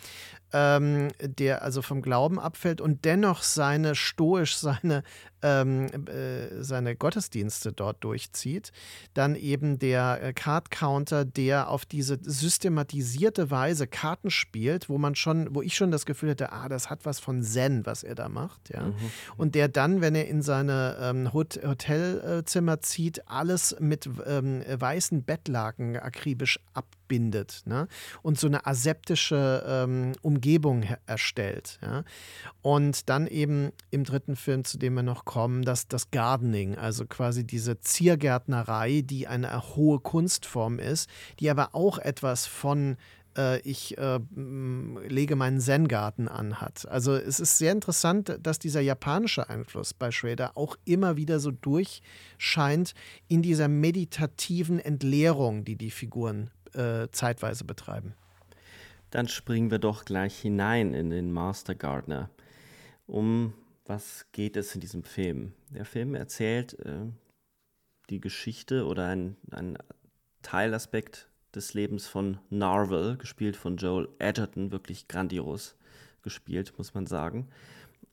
[0.53, 5.03] ähm, der also vom Glauben abfällt und dennoch seine stoisch seine,
[5.41, 8.71] ähm, äh, seine Gottesdienste dort durchzieht.
[9.13, 15.15] Dann eben der äh, Card Counter, der auf diese systematisierte Weise Karten spielt, wo man
[15.15, 18.15] schon, wo ich schon das Gefühl hätte, ah, das hat was von Zen, was er
[18.15, 18.87] da macht, ja.
[18.87, 18.95] Mhm.
[19.37, 25.97] Und der dann, wenn er in seine ähm, Hotelzimmer zieht, alles mit ähm, weißen Bettlaken
[25.97, 27.89] akribisch ab bindet ne?
[28.21, 31.77] und so eine aseptische ähm, Umgebung erstellt.
[31.81, 32.05] Ja?
[32.61, 37.05] Und dann eben im dritten Film, zu dem wir noch kommen, das, das Gardening, also
[37.05, 41.09] quasi diese Ziergärtnerei, die eine hohe Kunstform ist,
[41.41, 42.95] die aber auch etwas von
[43.63, 46.87] ich äh, lege meinen Zen-Garten an hat.
[46.87, 51.51] Also es ist sehr interessant, dass dieser japanische Einfluss bei Schrader auch immer wieder so
[51.51, 52.93] durchscheint
[53.27, 58.13] in dieser meditativen Entleerung, die die Figuren äh, zeitweise betreiben.
[59.11, 62.29] Dann springen wir doch gleich hinein in den Master Gardener.
[63.07, 63.53] Um
[63.85, 65.53] was geht es in diesem Film?
[65.69, 67.07] Der Film erzählt äh,
[68.09, 69.77] die Geschichte oder ein, ein
[70.41, 75.75] Teilaspekt des Lebens von Narvel, gespielt von Joel Edgerton, wirklich grandios
[76.21, 77.47] gespielt, muss man sagen.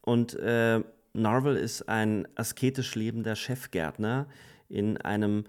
[0.00, 4.26] Und äh, Narvel ist ein asketisch lebender Chefgärtner
[4.68, 5.44] in einem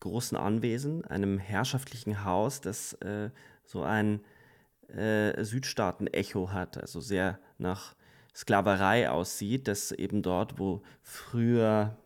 [0.00, 3.30] großen Anwesen, einem herrschaftlichen Haus, das äh,
[3.64, 4.20] so ein
[4.88, 7.94] äh, Südstaaten-Echo hat, also sehr nach
[8.34, 11.96] Sklaverei aussieht, das eben dort, wo früher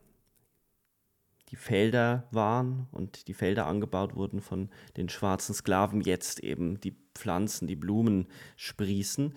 [1.51, 6.97] die Felder waren und die Felder angebaut wurden von den schwarzen Sklaven, jetzt eben die
[7.15, 8.27] Pflanzen, die Blumen
[8.57, 9.35] sprießen.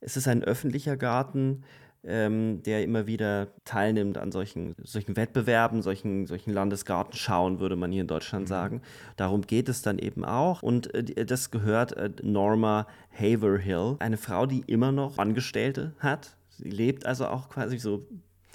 [0.00, 1.62] Es ist ein öffentlicher Garten,
[2.02, 8.00] ähm, der immer wieder teilnimmt an solchen, solchen Wettbewerben, solchen, solchen Landesgartenschauen, würde man hier
[8.02, 8.48] in Deutschland mhm.
[8.48, 8.82] sagen.
[9.16, 10.62] Darum geht es dann eben auch.
[10.62, 16.36] Und äh, das gehört äh, Norma Haverhill, eine Frau, die immer noch Angestellte hat.
[16.48, 18.06] Sie lebt also auch quasi so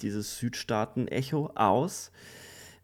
[0.02, 2.10] dieses Südstaaten-Echo aus.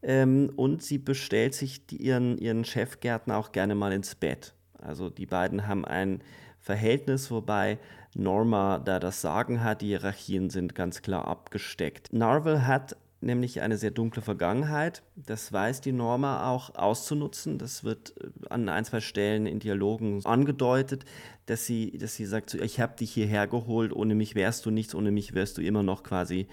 [0.02, 4.54] Ähm, und sie bestellt sich die, ihren, ihren Chefgärtner auch gerne mal ins Bett.
[4.78, 6.22] Also die beiden haben ein
[6.60, 7.78] Verhältnis, wobei
[8.14, 9.82] Norma da das Sagen hat.
[9.82, 12.12] Die Hierarchien sind ganz klar abgesteckt.
[12.12, 15.02] Narvel hat nämlich eine sehr dunkle Vergangenheit.
[15.14, 17.58] Das weiß die Norma auch auszunutzen.
[17.58, 21.04] Das wird äh, an ein, zwei Stellen in Dialogen angedeutet,
[21.46, 24.94] dass sie, dass sie sagt, ich habe dich hierher geholt, ohne mich wärst du nichts,
[24.94, 26.48] ohne mich wärst du immer noch quasi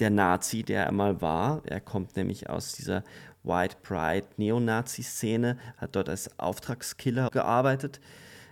[0.00, 1.62] der Nazi, der er mal war.
[1.66, 3.04] Er kommt nämlich aus dieser
[3.42, 8.00] White Pride Neonazi-Szene, hat dort als Auftragskiller gearbeitet,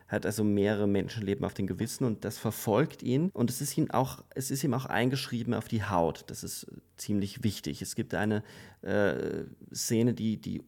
[0.08, 3.30] hat also mehrere Menschenleben auf den Gewissen und das verfolgt ihn.
[3.30, 6.24] Und es ist ihm auch, es ist ihm auch eingeschrieben auf die Haut.
[6.28, 7.82] Das ist ziemlich wichtig.
[7.82, 8.42] Es gibt eine
[8.82, 10.62] äh, Szene, die, die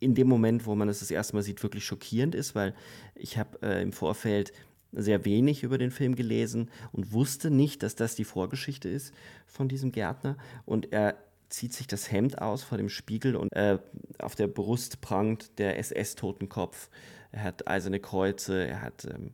[0.00, 2.74] in dem Moment, wo man es das erste Mal sieht, wirklich schockierend ist, weil
[3.14, 4.52] ich habe äh, im Vorfeld
[4.92, 9.14] sehr wenig über den Film gelesen und wusste nicht, dass das die Vorgeschichte ist
[9.46, 10.36] von diesem Gärtner.
[10.64, 11.16] Und er
[11.48, 13.78] zieht sich das Hemd aus vor dem Spiegel und äh,
[14.18, 16.90] auf der Brust prangt der SS-Totenkopf.
[17.32, 19.32] Er hat eiserne Kreuze, er hat ähm,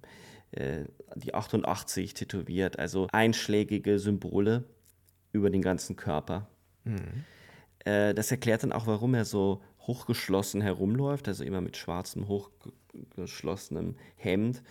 [0.52, 0.84] äh,
[1.16, 4.64] die 88 tätowiert, also einschlägige Symbole
[5.32, 6.48] über den ganzen Körper.
[6.84, 7.24] Mhm.
[7.80, 13.96] Äh, das erklärt dann auch, warum er so hochgeschlossen herumläuft, also immer mit schwarzem, hochgeschlossenem
[14.16, 14.62] Hemd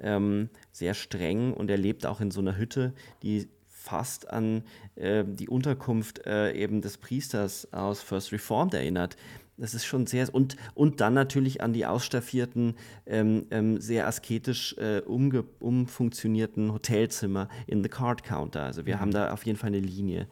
[0.00, 4.62] ähm, sehr streng und er lebt auch in so einer Hütte, die fast an
[4.96, 9.16] äh, die Unterkunft äh, eben des Priesters aus First Reformed erinnert.
[9.56, 14.74] Das ist schon sehr und und dann natürlich an die ausstaffierten, ähm, ähm, sehr asketisch
[14.78, 18.62] äh, umge, umfunktionierten Hotelzimmer in The Card Counter.
[18.62, 19.00] Also wir mhm.
[19.00, 20.28] haben da auf jeden Fall eine Linie.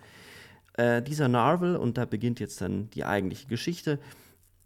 [0.75, 3.99] Äh, dieser Narvel und da beginnt jetzt dann die eigentliche Geschichte,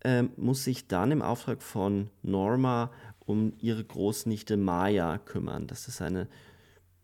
[0.05, 2.91] äh, muss sich dann im Auftrag von Norma
[3.33, 5.67] um ihre Großnichte Maya kümmern.
[5.67, 6.29] Das ist eine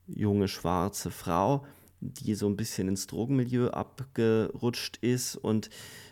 [0.07, 1.65] junge schwarze Frau,
[2.01, 5.71] die so ein bisschen ins Drogenmilieu abgerutscht ist und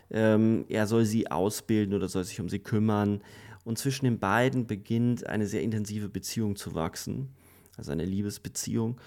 [0.09, 3.21] ähm, er soll sie ausbilden oder soll sich um sie kümmern.
[3.63, 7.29] Und zwischen den beiden beginnt eine sehr intensive Beziehung zu wachsen,
[7.77, 8.99] also eine Liebesbeziehung,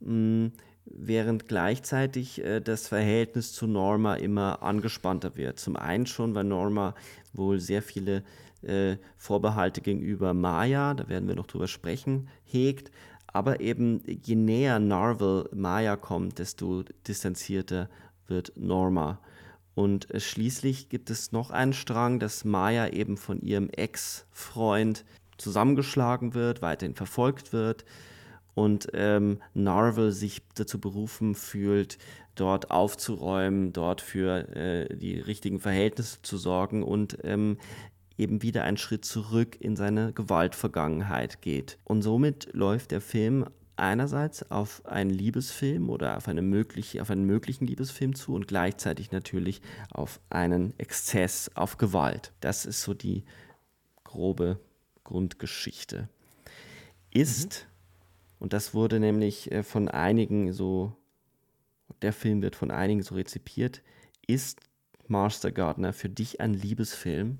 [0.00, 0.52] mh, mm,
[0.86, 5.58] während gleichzeitig äh, das Verhältnis zu Norma immer angespannter wird.
[5.58, 6.94] Zum einen schon, weil Norma
[7.32, 8.22] wohl sehr viele
[8.66, 12.90] äh, Vorbehalte gegenüber Maya, da werden wir noch drüber sprechen, hegt.
[13.26, 17.88] Aber eben je näher Narvel Maya kommt, desto distanzierter
[18.28, 19.20] wird Norma.
[19.74, 25.04] Und äh, schließlich gibt es noch einen Strang, dass Maya eben von ihrem Ex-Freund
[25.36, 27.84] zusammengeschlagen wird, weiterhin verfolgt wird
[28.54, 31.98] und ähm, Narvel sich dazu berufen fühlt,
[32.36, 37.58] dort aufzuräumen, dort für äh, die richtigen Verhältnisse zu sorgen und ähm,
[38.18, 41.78] eben wieder einen Schritt zurück in seine Gewaltvergangenheit geht.
[41.84, 47.24] Und somit läuft der Film einerseits auf einen Liebesfilm oder auf, eine mögliche, auf einen
[47.24, 52.32] möglichen Liebesfilm zu und gleichzeitig natürlich auf einen Exzess, auf Gewalt.
[52.40, 53.24] Das ist so die
[54.04, 54.60] grobe
[55.04, 56.08] Grundgeschichte.
[57.10, 58.36] Ist, mhm.
[58.40, 60.96] und das wurde nämlich äh, von einigen so,
[62.02, 63.82] der Film wird von einigen so rezipiert,
[64.26, 64.60] ist
[65.06, 67.38] Master Gardner für dich ein Liebesfilm?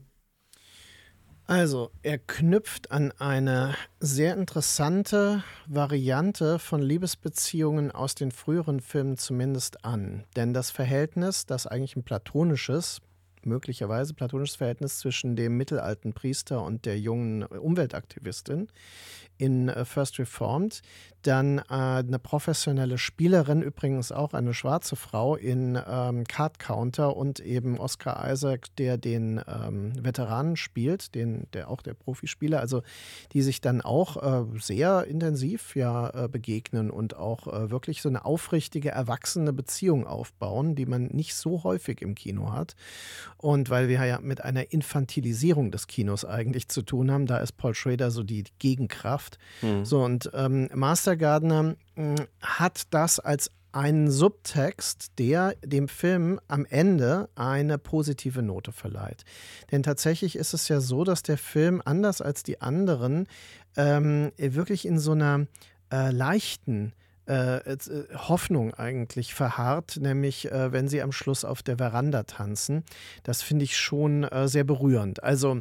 [1.48, 9.84] Also, er knüpft an eine sehr interessante Variante von Liebesbeziehungen aus den früheren Filmen zumindest
[9.84, 10.24] an.
[10.34, 13.00] Denn das Verhältnis, das eigentlich ein platonisches,
[13.44, 18.66] möglicherweise platonisches Verhältnis zwischen dem mittelalten Priester und der jungen Umweltaktivistin
[19.38, 20.82] in äh, First Reformed.
[21.22, 27.40] Dann äh, eine professionelle Spielerin, übrigens auch eine schwarze Frau in ähm, Card Counter und
[27.40, 32.82] eben Oscar Isaac, der den ähm, Veteranen spielt, den, der auch der Profispieler, also
[33.32, 38.08] die sich dann auch äh, sehr intensiv ja äh, begegnen und auch äh, wirklich so
[38.08, 42.76] eine aufrichtige, erwachsene Beziehung aufbauen, die man nicht so häufig im Kino hat.
[43.36, 47.56] Und weil wir ja mit einer Infantilisierung des Kinos eigentlich zu tun haben, da ist
[47.56, 49.25] Paul Schrader so die Gegenkraft.
[49.62, 49.84] Mhm.
[49.84, 56.64] So, und ähm, Master Gardner äh, hat das als einen Subtext, der dem Film am
[56.64, 59.24] Ende eine positive Note verleiht.
[59.70, 63.26] Denn tatsächlich ist es ja so, dass der Film anders als die anderen
[63.76, 65.46] ähm, wirklich in so einer
[65.92, 66.94] äh, leichten
[67.28, 67.78] äh, äh,
[68.14, 72.84] Hoffnung eigentlich verharrt, nämlich äh, wenn sie am Schluss auf der Veranda tanzen.
[73.24, 75.22] Das finde ich schon äh, sehr berührend.
[75.22, 75.60] Also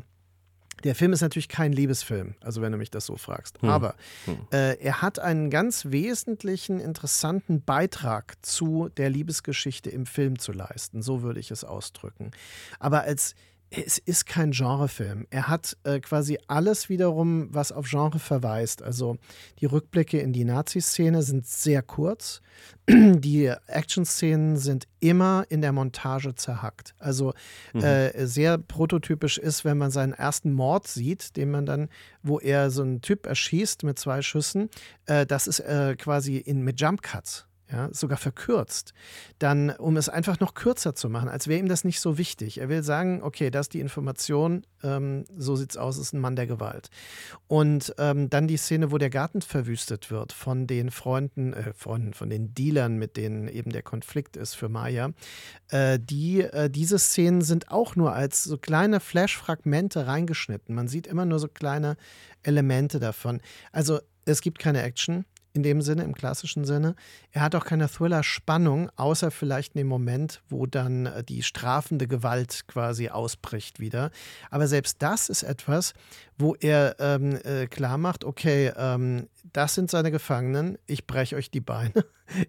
[0.85, 3.61] der Film ist natürlich kein Liebesfilm, also wenn du mich das so fragst.
[3.61, 3.69] Hm.
[3.69, 4.37] Aber hm.
[4.51, 11.01] Äh, er hat einen ganz wesentlichen, interessanten Beitrag zu der Liebesgeschichte im Film zu leisten.
[11.01, 12.31] So würde ich es ausdrücken.
[12.79, 13.35] Aber als
[13.77, 15.27] es ist kein Genrefilm.
[15.29, 18.81] Er hat äh, quasi alles wiederum, was auf Genre verweist.
[18.81, 19.17] Also
[19.59, 22.41] die Rückblicke in die Nazi-Szene sind sehr kurz.
[22.89, 26.93] Die Action-Szenen sind immer in der Montage zerhackt.
[26.99, 27.33] Also
[27.73, 27.83] mhm.
[27.83, 31.89] äh, sehr prototypisch ist, wenn man seinen ersten Mord sieht, den man dann,
[32.23, 34.69] wo er so einen Typ erschießt mit zwei Schüssen.
[35.05, 38.93] Äh, das ist äh, quasi in, mit Jump Cuts ja, sogar verkürzt,
[39.37, 42.59] dann, um es einfach noch kürzer zu machen, als wäre ihm das nicht so wichtig.
[42.59, 46.37] Er will sagen, okay, das ist die Information, ähm, so sieht's aus, ist ein Mann
[46.37, 46.89] der Gewalt.
[47.47, 52.13] Und ähm, dann die Szene, wo der Garten verwüstet wird von den Freunden, äh, Freunden,
[52.13, 55.11] von den Dealern, mit denen eben der Konflikt ist für Maya.
[55.69, 60.73] Äh, die, äh, diese Szenen sind auch nur als so kleine Flash-Fragmente reingeschnitten.
[60.73, 61.97] Man sieht immer nur so kleine
[62.41, 63.41] Elemente davon.
[63.73, 65.25] Also es gibt keine Action
[65.55, 66.95] in dem Sinne, im klassischen Sinne.
[67.31, 72.07] Er hat auch keine Thriller-Spannung, außer vielleicht in dem Moment, wo dann äh, die strafende
[72.07, 74.11] Gewalt quasi ausbricht wieder.
[74.51, 75.93] Aber selbst das ist etwas,
[76.37, 81.49] wo er ähm, äh, klar macht, okay, ähm, das sind seine Gefangenen, ich breche euch
[81.49, 81.93] die Beine.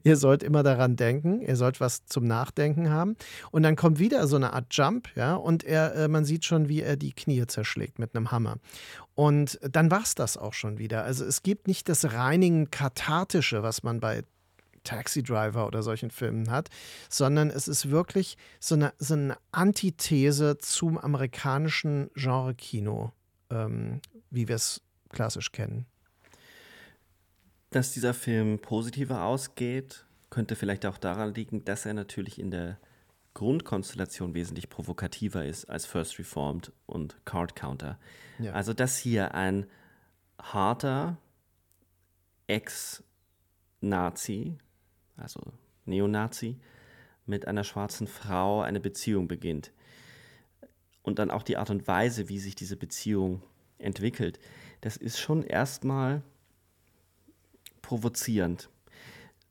[0.02, 3.16] Ihr sollt immer daran denken, ihr sollt was zum Nachdenken haben.
[3.50, 6.68] Und dann kommt wieder so eine Art Jump, ja, und er, äh, man sieht schon,
[6.68, 8.56] wie er die Knie zerschlägt mit einem Hammer.
[9.14, 11.04] Und dann war es das auch schon wieder.
[11.04, 14.22] Also es gibt nicht das reinigen Kathartische, was man bei
[14.86, 16.68] Taxi Driver oder solchen Filmen hat,
[17.10, 23.12] sondern es ist wirklich so eine, so eine Antithese zum amerikanischen Genre-Kino,
[23.50, 24.00] ähm,
[24.30, 25.86] wie wir es klassisch kennen.
[27.76, 32.78] Dass dieser Film positiver ausgeht, könnte vielleicht auch daran liegen, dass er natürlich in der
[33.34, 37.98] Grundkonstellation wesentlich provokativer ist als First Reformed und Card Counter.
[38.38, 38.54] Ja.
[38.54, 39.66] Also, dass hier ein
[40.40, 41.18] harter
[42.46, 43.04] Ex-Nazi,
[45.18, 45.42] also
[45.84, 46.58] Neonazi,
[47.26, 49.70] mit einer schwarzen Frau eine Beziehung beginnt.
[51.02, 53.42] Und dann auch die Art und Weise, wie sich diese Beziehung
[53.76, 54.38] entwickelt,
[54.80, 56.22] das ist schon erstmal
[57.86, 58.68] provozierend.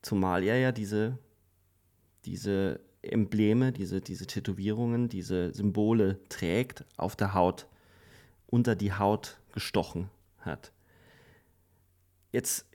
[0.02, 1.18] Zumal er ja diese,
[2.26, 7.66] diese Embleme, diese, diese Tätowierungen, diese Symbole trägt, auf der Haut,
[8.48, 10.10] unter die Haut gestochen
[10.40, 10.74] hat.
[12.34, 12.66] Jetzt,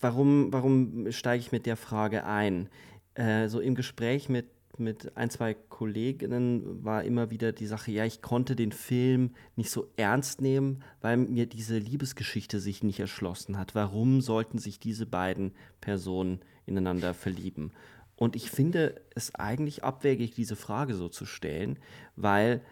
[0.00, 2.68] warum, warum steige ich mit der Frage ein?
[3.14, 8.04] Äh, so im Gespräch mit, mit ein, zwei Kolleginnen war immer wieder die Sache, ja,
[8.04, 13.58] ich konnte den Film nicht so ernst nehmen, weil mir diese Liebesgeschichte sich nicht erschlossen
[13.58, 13.74] hat.
[13.74, 17.72] Warum sollten sich diese beiden Personen ineinander verlieben?
[18.16, 21.78] Und ich finde es eigentlich abwegig, diese Frage so zu stellen,
[22.16, 22.62] weil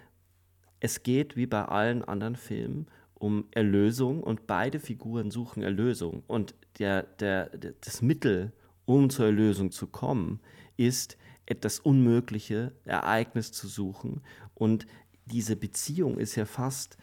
[0.81, 6.23] es geht wie bei allen anderen Filmen um Erlösung und beide Figuren suchen Erlösung.
[6.27, 8.53] Und der, der, der, das Mittel,
[8.85, 10.41] um zur Erlösung zu kommen,
[10.77, 11.17] ist,
[11.47, 14.23] etwas unmögliche Ereignis zu suchen.
[14.55, 14.87] Und
[15.27, 16.97] diese Beziehung ist ja fast,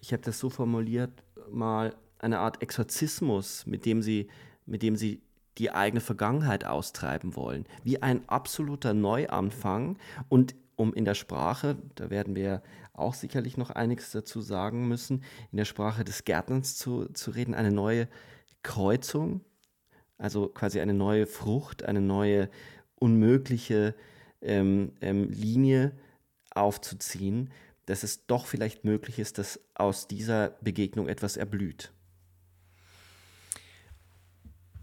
[0.00, 4.28] ich habe das so formuliert, mal eine Art Exorzismus, mit dem sie,
[4.66, 5.22] mit dem sie
[5.58, 7.66] die eigene Vergangenheit austreiben wollen.
[7.84, 12.62] Wie ein absoluter Neuanfang und um in der Sprache, da werden wir
[12.94, 17.54] auch sicherlich noch einiges dazu sagen müssen, in der Sprache des Gärtners zu, zu reden,
[17.54, 18.08] eine neue
[18.62, 19.42] Kreuzung,
[20.18, 22.48] also quasi eine neue Frucht, eine neue
[23.02, 23.94] unmögliche
[24.40, 25.92] ähm, ähm, Linie
[26.54, 27.50] aufzuziehen.
[27.86, 31.92] dass es doch vielleicht möglich ist, dass aus dieser Begegnung etwas erblüht.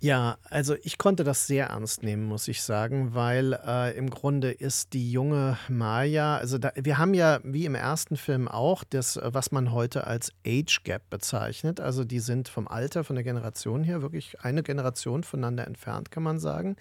[0.01, 4.49] Ja, also ich konnte das sehr ernst nehmen, muss ich sagen, weil äh, im Grunde
[4.49, 9.19] ist die junge Maya, also da, wir haben ja wie im ersten Film auch das,
[9.21, 11.81] was man heute als Age Gap bezeichnet.
[11.81, 16.23] Also die sind vom Alter, von der Generation her wirklich eine Generation voneinander entfernt, kann
[16.23, 16.77] man sagen.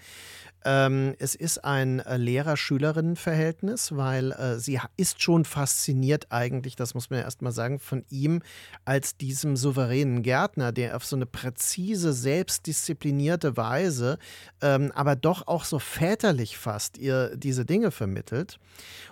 [0.65, 7.09] Ähm, es ist ein äh, Lehrer-Schülerinnen-Verhältnis, weil äh, sie ist schon fasziniert eigentlich, das muss
[7.09, 8.41] man ja erst mal sagen, von ihm
[8.83, 14.19] als diesem souveränen Gärtner, der auf so eine präzise, selbstdisziplinierte Weise,
[14.61, 18.59] ähm, aber doch auch so väterlich fast ihr diese Dinge vermittelt.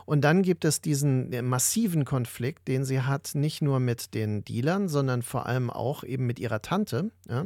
[0.05, 4.43] Und dann gibt es diesen äh, massiven Konflikt, den sie hat, nicht nur mit den
[4.45, 7.45] Dealern, sondern vor allem auch eben mit ihrer Tante, ja?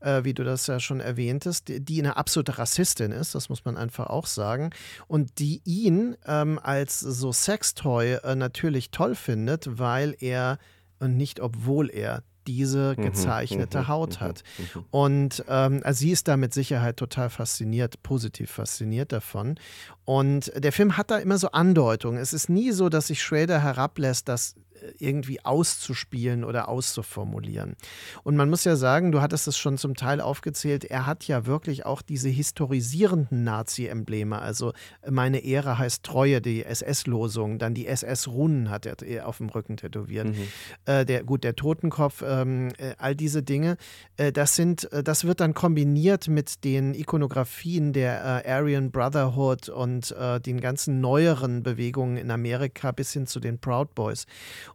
[0.00, 3.64] äh, wie du das ja schon erwähntest, die, die eine absolute Rassistin ist, das muss
[3.64, 4.70] man einfach auch sagen,
[5.08, 10.58] und die ihn ähm, als so Sextoy äh, natürlich toll findet, weil er
[10.98, 14.44] und nicht obwohl er diese mhm, gezeichnete mhm, Haut mhm, hat.
[14.90, 19.56] Und ähm, also sie ist da mit Sicherheit total fasziniert, positiv fasziniert davon.
[20.04, 22.20] Und der Film hat da immer so Andeutungen.
[22.20, 24.56] Es ist nie so, dass sich Schrader herablässt, dass
[24.98, 27.74] irgendwie auszuspielen oder auszuformulieren.
[28.22, 31.46] Und man muss ja sagen, du hattest es schon zum Teil aufgezählt, er hat ja
[31.46, 34.40] wirklich auch diese historisierenden Nazi-Embleme.
[34.40, 34.72] Also
[35.08, 40.28] meine Ehre heißt Treue, die SS-Losung, dann die SS-Runen hat er auf dem Rücken tätowiert.
[40.28, 40.48] Mhm.
[40.84, 43.76] Äh, der, gut, der Totenkopf, ähm, äh, all diese Dinge,
[44.16, 49.68] äh, das sind, äh, das wird dann kombiniert mit den Ikonografien der äh, Aryan Brotherhood
[49.68, 54.26] und äh, den ganzen neueren Bewegungen in Amerika bis hin zu den Proud Boys.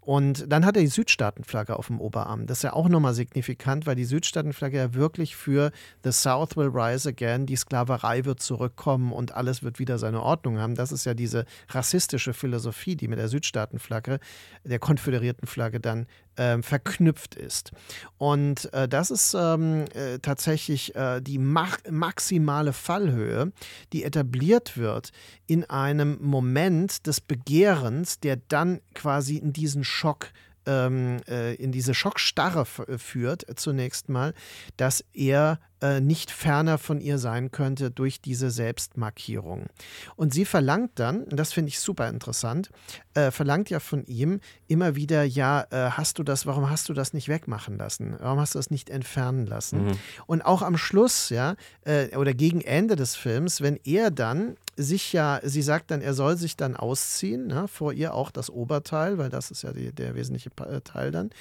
[0.01, 2.45] Und dann hat er die Südstaatenflagge auf dem Oberarm.
[2.47, 5.71] Das ist ja auch nochmal signifikant, weil die Südstaatenflagge ja wirklich für
[6.03, 10.59] The South will rise again, die Sklaverei wird zurückkommen und alles wird wieder seine Ordnung
[10.59, 10.75] haben.
[10.75, 14.19] Das ist ja diese rassistische Philosophie, die mit der Südstaatenflagge,
[14.63, 16.07] der konföderierten Flagge dann
[16.37, 17.71] äh, verknüpft ist.
[18.17, 23.51] Und äh, das ist ähm, äh, tatsächlich äh, die maximale Fallhöhe,
[23.93, 25.11] die etabliert wird
[25.45, 30.31] in einem Moment des Begehrens, der dann quasi in diesen Schock
[30.67, 34.33] ähm, äh, in diese Schockstarre äh, führt, zunächst mal,
[34.75, 39.67] dass er äh, nicht ferner von ihr sein könnte durch diese Selbstmarkierung.
[40.15, 42.69] Und sie verlangt dann, und das finde ich super interessant,
[43.13, 46.93] äh, verlangt ja von ihm immer wieder, ja, äh, hast du das, warum hast du
[46.93, 48.15] das nicht wegmachen lassen?
[48.19, 49.85] Warum hast du das nicht entfernen lassen?
[49.85, 49.99] Mhm.
[50.25, 51.55] Und auch am Schluss, ja,
[51.85, 56.13] äh, oder gegen Ende des Films, wenn er dann sich ja, sie sagt dann, er
[56.13, 59.91] soll sich dann ausziehen, ne, vor ihr auch das Oberteil, weil das ist ja die,
[59.91, 61.31] der wesentliche äh, Teil dann.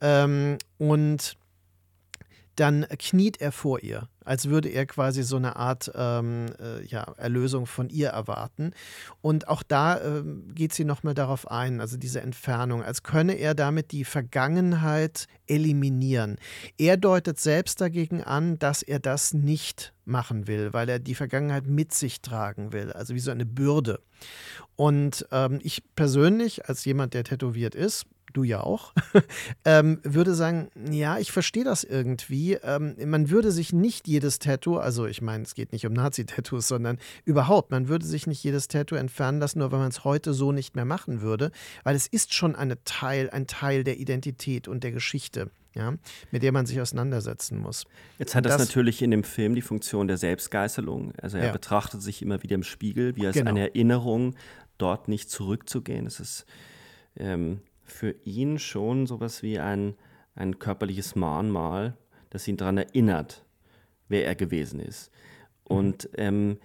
[0.00, 1.36] Ähm, und
[2.60, 7.02] dann kniet er vor ihr, als würde er quasi so eine Art ähm, äh, ja,
[7.16, 8.72] Erlösung von ihr erwarten.
[9.20, 10.22] Und auch da äh,
[10.54, 16.36] geht sie nochmal darauf ein, also diese Entfernung, als könne er damit die Vergangenheit eliminieren.
[16.78, 21.66] Er deutet selbst dagegen an, dass er das nicht machen will, weil er die Vergangenheit
[21.66, 24.00] mit sich tragen will, also wie so eine Bürde.
[24.74, 28.06] Und ähm, ich persönlich, als jemand, der tätowiert ist,
[28.38, 28.94] du ja auch,
[29.64, 32.54] ähm, würde sagen, ja, ich verstehe das irgendwie.
[32.54, 36.68] Ähm, man würde sich nicht jedes Tattoo, also ich meine, es geht nicht um Nazi-Tattoos,
[36.68, 40.32] sondern überhaupt, man würde sich nicht jedes Tattoo entfernen lassen, nur weil man es heute
[40.32, 41.50] so nicht mehr machen würde,
[41.82, 45.50] weil es ist schon eine Teil, ein Teil der Identität und der Geschichte.
[45.74, 45.94] Ja,
[46.32, 47.84] mit der man sich auseinandersetzen muss.
[48.18, 51.12] Jetzt hat das, das, natürlich in dem Film die Funktion der Selbstgeißelung.
[51.20, 51.52] Also er ja.
[51.52, 53.50] betrachtet sich immer wieder im Spiegel, wie als genau.
[53.50, 54.34] eine Erinnerung,
[54.78, 56.06] dort nicht zurückzugehen.
[56.06, 56.46] Es ist
[57.16, 57.60] ähm,
[57.90, 59.94] für ihn schon sowas wie ein,
[60.34, 61.96] ein körperliches Mahnmal,
[62.30, 63.44] das ihn daran erinnert,
[64.08, 65.10] wer er gewesen ist.
[65.68, 65.76] Mhm.
[65.76, 66.58] Und ähm,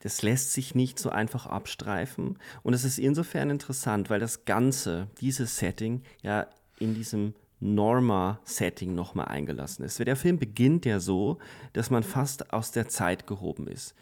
[0.00, 2.38] das lässt sich nicht so einfach abstreifen.
[2.62, 6.46] Und es ist insofern interessant, weil das Ganze, dieses Setting, ja
[6.78, 9.98] in diesem Norma-Setting nochmal eingelassen ist.
[9.98, 11.38] Der Film beginnt ja so,
[11.72, 13.94] dass man fast aus der Zeit gehoben ist.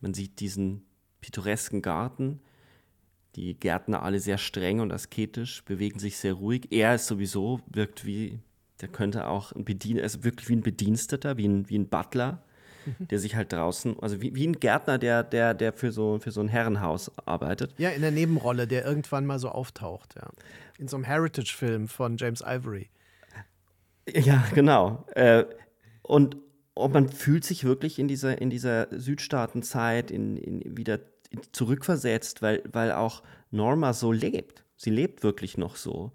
[0.00, 0.86] Man sieht diesen
[1.20, 2.40] pittoresken Garten,
[3.36, 6.68] die Gärtner alle sehr streng und asketisch, bewegen sich sehr ruhig.
[6.70, 8.38] Er ist sowieso, wirkt wie,
[8.80, 12.42] der könnte auch ein Bedien also wirklich wie ein Bediensteter, wie ein, wie ein Butler,
[12.86, 13.08] mhm.
[13.08, 16.30] der sich halt draußen, also wie, wie ein Gärtner, der, der, der für so, für
[16.30, 17.74] so ein Herrenhaus arbeitet.
[17.78, 20.30] Ja, in der Nebenrolle, der irgendwann mal so auftaucht, ja.
[20.78, 22.88] In so einem Heritage-Film von James Ivory.
[24.12, 25.06] Ja, genau.
[25.14, 25.44] Äh,
[26.02, 26.36] und,
[26.74, 30.98] und man fühlt sich wirklich in dieser, in dieser Südstaatenzeit in, in wieder
[31.52, 34.64] zurückversetzt, weil, weil auch Norma so lebt.
[34.76, 36.12] Sie lebt wirklich noch so.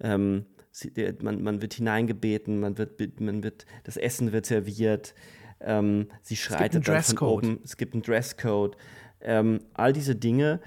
[0.00, 0.92] Ähm, sie,
[1.22, 5.14] man, man wird hineingebeten, man wird, man wird, das Essen wird serviert,
[5.60, 8.76] ähm, sie schreitet dann von oben, es gibt einen Dresscode.
[9.20, 10.60] Ähm, all diese Dinge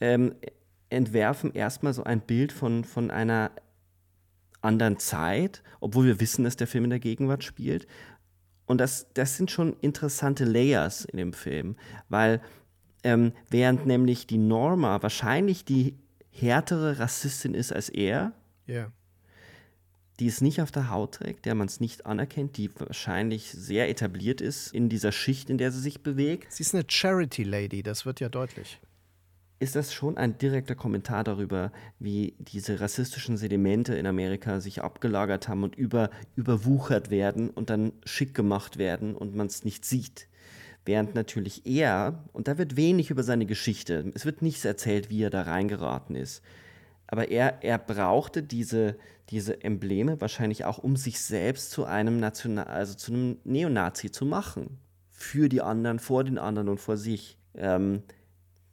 [0.00, 0.34] ähm,
[0.90, 3.50] entwerfen erstmal so ein Bild von, von einer
[4.60, 7.86] anderen Zeit, obwohl wir wissen, dass der Film in der Gegenwart spielt.
[8.66, 11.76] Und das, das sind schon interessante Layers in dem Film,
[12.08, 12.40] weil
[13.04, 15.94] ähm, während nämlich die Norma wahrscheinlich die
[16.30, 18.32] härtere Rassistin ist als er,
[18.68, 18.90] yeah.
[20.18, 23.88] die es nicht auf der Haut trägt, der man es nicht anerkennt, die wahrscheinlich sehr
[23.88, 26.52] etabliert ist in dieser Schicht, in der sie sich bewegt.
[26.52, 28.80] Sie ist eine Charity Lady, das wird ja deutlich
[29.64, 35.48] ist das schon ein direkter Kommentar darüber, wie diese rassistischen Sedimente in Amerika sich abgelagert
[35.48, 40.28] haben und über, überwuchert werden und dann schick gemacht werden und man es nicht sieht.
[40.86, 45.22] Während natürlich er, und da wird wenig über seine Geschichte, es wird nichts erzählt, wie
[45.22, 46.42] er da reingeraten ist,
[47.06, 48.96] aber er, er brauchte diese,
[49.30, 54.26] diese Embleme wahrscheinlich auch, um sich selbst zu einem National, also zu einem Neonazi zu
[54.26, 54.78] machen.
[55.10, 57.38] Für die anderen, vor den anderen und vor sich.
[57.54, 58.02] Ähm,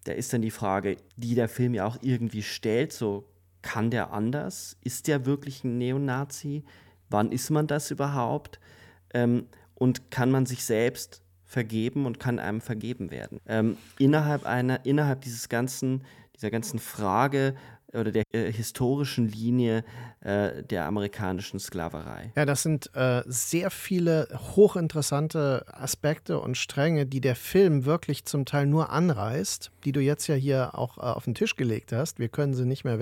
[0.05, 3.28] da ist dann die Frage, die der Film ja auch irgendwie stellt, so
[3.62, 4.78] kann der anders?
[4.84, 6.64] Ist der wirklich ein Neonazi?
[7.09, 8.59] Wann ist man das überhaupt?
[9.14, 9.45] Ähm,
[9.76, 11.21] und kann man sich selbst
[11.52, 13.41] vergeben und kann einem vergeben werden?
[13.45, 17.56] Ähm, innerhalb einer, innerhalb dieses ganzen, dieser ganzen Frage,
[17.93, 19.84] oder der äh, historischen Linie
[20.22, 22.32] äh, der amerikanischen Sklaverei.
[22.36, 28.45] Ja, das sind äh, sehr viele hochinteressante Aspekte und Stränge, die der Film wirklich zum
[28.45, 32.20] Teil nur anreißt, die du jetzt ja hier auch äh, auf den Tisch gelegt hast.
[32.20, 32.99] Wir können sie nicht mehr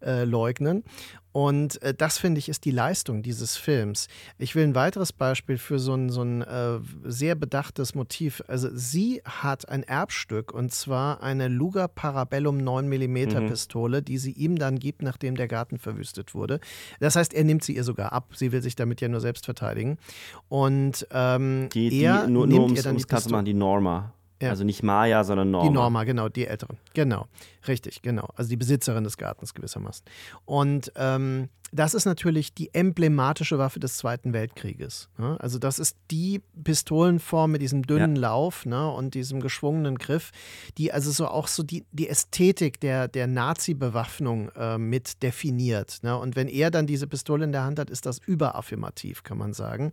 [0.00, 0.84] wegleugnen.
[1.32, 4.08] Und äh, das finde ich ist die Leistung dieses Films.
[4.38, 8.42] Ich will ein weiteres Beispiel für so ein, so ein äh, sehr bedachtes Motiv.
[8.48, 13.46] Also sie hat ein Erbstück und zwar eine Luger Parabellum 9 mm mhm.
[13.46, 16.58] Pistole, die sie ihm dann gibt, nachdem der Garten verwüstet wurde.
[16.98, 18.32] Das heißt, er nimmt sie ihr sogar ab.
[18.34, 19.98] Sie will sich damit ja nur selbst verteidigen.
[20.48, 23.32] Und ähm, die, die, er nur, nimmt nur ums, ihr dann ums die Pistole.
[23.32, 24.12] machen, die Norma.
[24.40, 24.50] Ja.
[24.50, 25.68] Also nicht Maya, sondern Norma.
[25.68, 26.78] Die Norma, genau, die Älteren.
[26.94, 27.26] Genau,
[27.68, 28.28] richtig, genau.
[28.36, 30.04] Also die Besitzerin des Gartens gewissermaßen.
[30.46, 35.08] Und ähm, das ist natürlich die emblematische Waffe des Zweiten Weltkrieges.
[35.18, 35.36] Ne?
[35.40, 38.22] Also das ist die Pistolenform mit diesem dünnen ja.
[38.22, 38.90] Lauf ne?
[38.90, 40.30] und diesem geschwungenen Griff,
[40.78, 45.98] die also so auch so die, die Ästhetik der, der Nazi-Bewaffnung äh, mit definiert.
[46.02, 46.16] Ne?
[46.16, 49.52] Und wenn er dann diese Pistole in der Hand hat, ist das überaffirmativ, kann man
[49.52, 49.92] sagen.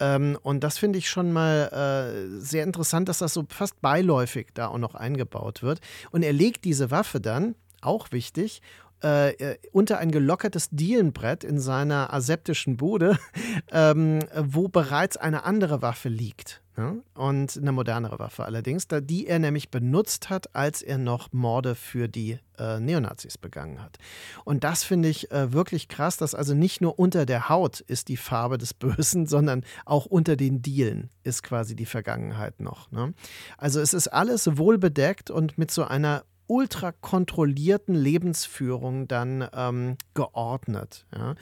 [0.00, 4.48] Ähm, und das finde ich schon mal äh, sehr interessant, dass das so fast beiläufig
[4.54, 5.80] da auch noch eingebaut wird.
[6.10, 8.62] Und er legt diese Waffe dann, auch wichtig,
[9.02, 13.18] äh, äh, unter ein gelockertes Dielenbrett in seiner aseptischen Bude,
[13.70, 16.62] ähm, wo bereits eine andere Waffe liegt.
[16.76, 17.02] Ne?
[17.14, 21.74] Und eine modernere Waffe allerdings, da, die er nämlich benutzt hat, als er noch Morde
[21.74, 23.98] für die äh, Neonazis begangen hat.
[24.44, 28.08] Und das finde ich äh, wirklich krass, dass also nicht nur unter der Haut ist
[28.08, 32.90] die Farbe des Bösen, sondern auch unter den Dielen ist quasi die Vergangenheit noch.
[32.92, 33.14] Ne?
[33.56, 41.06] Also es ist alles wohlbedeckt und mit so einer ultra kontrollierten Lebensführung dann ähm, geordnet.
[41.14, 41.34] Ja?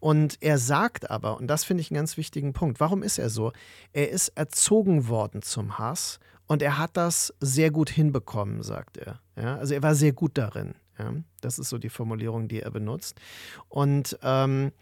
[0.00, 3.30] Und er sagt aber, und das finde ich einen ganz wichtigen Punkt, warum ist er
[3.30, 3.52] so?
[3.92, 9.20] Er ist erzogen worden zum Hass und er hat das sehr gut hinbekommen, sagt er.
[9.36, 9.56] Ja?
[9.56, 10.74] Also er war sehr gut darin.
[10.98, 11.12] Ja?
[11.40, 13.20] Das ist so die Formulierung, die er benutzt.
[13.68, 14.72] Und ähm,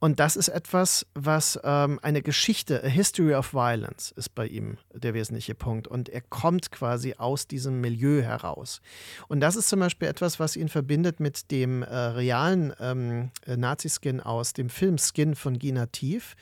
[0.00, 4.78] und das ist etwas, was ähm, eine Geschichte, a History of Violence ist bei ihm
[4.94, 5.88] der wesentliche Punkt.
[5.88, 8.80] Und er kommt quasi aus diesem Milieu heraus.
[9.26, 14.20] Und das ist zum Beispiel etwas, was ihn verbindet mit dem äh, realen ähm, Nazi-Skin
[14.20, 16.36] aus dem Film Skin von Gina Tief,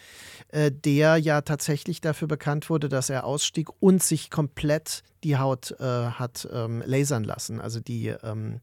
[0.48, 5.74] äh, der ja tatsächlich dafür bekannt wurde, dass er ausstieg und sich komplett die Haut
[5.80, 7.61] äh, hat ähm, lasern lassen.
[7.61, 8.61] Also die ähm,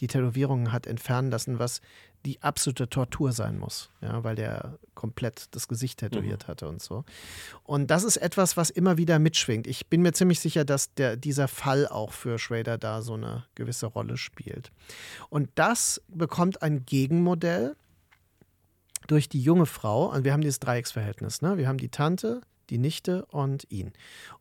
[0.00, 1.80] die Tätowierungen hat entfernen lassen, was
[2.26, 6.48] die absolute Tortur sein muss, ja, weil der komplett das Gesicht tätowiert mhm.
[6.48, 7.04] hatte und so.
[7.64, 9.66] Und das ist etwas, was immer wieder mitschwingt.
[9.66, 13.44] Ich bin mir ziemlich sicher, dass der, dieser Fall auch für Schrader da so eine
[13.54, 14.70] gewisse Rolle spielt.
[15.30, 17.76] Und das bekommt ein Gegenmodell
[19.06, 20.12] durch die junge Frau.
[20.12, 21.40] Und wir haben dieses Dreiecksverhältnis.
[21.42, 21.56] Ne?
[21.56, 23.92] Wir haben die Tante, die Nichte und ihn.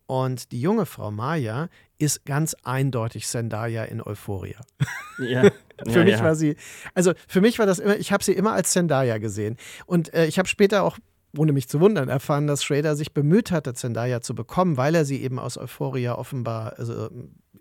[0.06, 4.60] Und die junge Frau Maya ist ganz eindeutig Zendaya in Euphoria.
[5.20, 5.52] Ja.
[5.86, 6.24] für ja, mich ja.
[6.24, 6.56] war sie,
[6.94, 9.58] also für mich war das immer, ich habe sie immer als Zendaya gesehen.
[9.86, 10.98] Und äh, ich habe später auch
[11.38, 15.04] ohne mich zu wundern, erfahren, dass Schrader sich bemüht hatte, Zendaya zu bekommen, weil er
[15.04, 17.10] sie eben aus Euphoria offenbar also,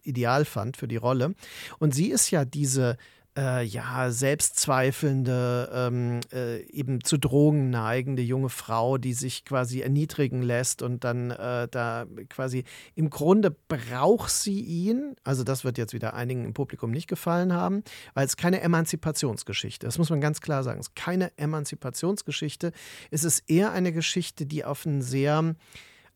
[0.02, 1.34] ideal fand für die Rolle.
[1.78, 2.96] Und sie ist ja diese
[3.38, 10.42] äh, ja, selbstzweifelnde, ähm, äh, eben zu Drogen neigende junge Frau, die sich quasi erniedrigen
[10.42, 12.64] lässt und dann äh, da quasi
[12.96, 17.52] im Grunde braucht sie ihn, also das wird jetzt wieder einigen im Publikum nicht gefallen
[17.52, 17.84] haben,
[18.14, 22.72] weil es keine Emanzipationsgeschichte ist, das muss man ganz klar sagen, es ist keine Emanzipationsgeschichte,
[23.12, 25.54] es ist eher eine Geschichte, die auf einen sehr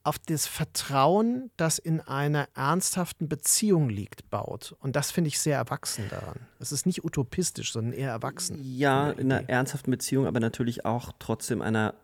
[0.04, 4.74] auf das Vertrauen, das in einer ernsthaften Beziehung liegt, baut.
[4.80, 6.38] Und das finde ich sehr erwachsen daran.
[6.58, 8.58] Es ist nicht utopistisch, sondern eher erwachsen.
[8.62, 11.94] Ja, in, in einer ernsthaften Beziehung, aber natürlich auch trotzdem einer.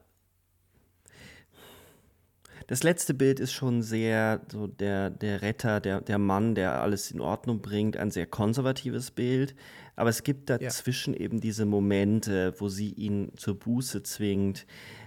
[2.67, 7.11] Das letzte Bild ist schon sehr so der, der Retter, der, der Mann, der alles
[7.11, 9.55] in Ordnung bringt, ein sehr konservatives Bild.
[9.99, 11.21] Aber es gibt dazwischen ja.
[11.23, 14.65] eben diese Momente, wo sie ihn zur Buße zwingt,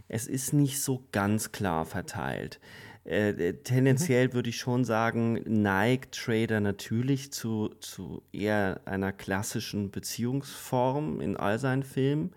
[0.09, 2.59] es ist nicht so ganz klar verteilt.
[3.05, 4.33] Äh, äh tendenziell mhm.
[4.33, 11.57] würde ich schon sagen, neigt Trader natürlich zu, zu eher einer klassischen Beziehungsform in all
[11.57, 12.31] seinen Filmen,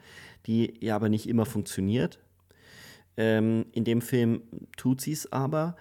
[0.46, 2.20] die ja aber nicht immer funktioniert.
[3.16, 4.42] Ähm, in dem Film
[4.76, 5.74] tut sie es aber.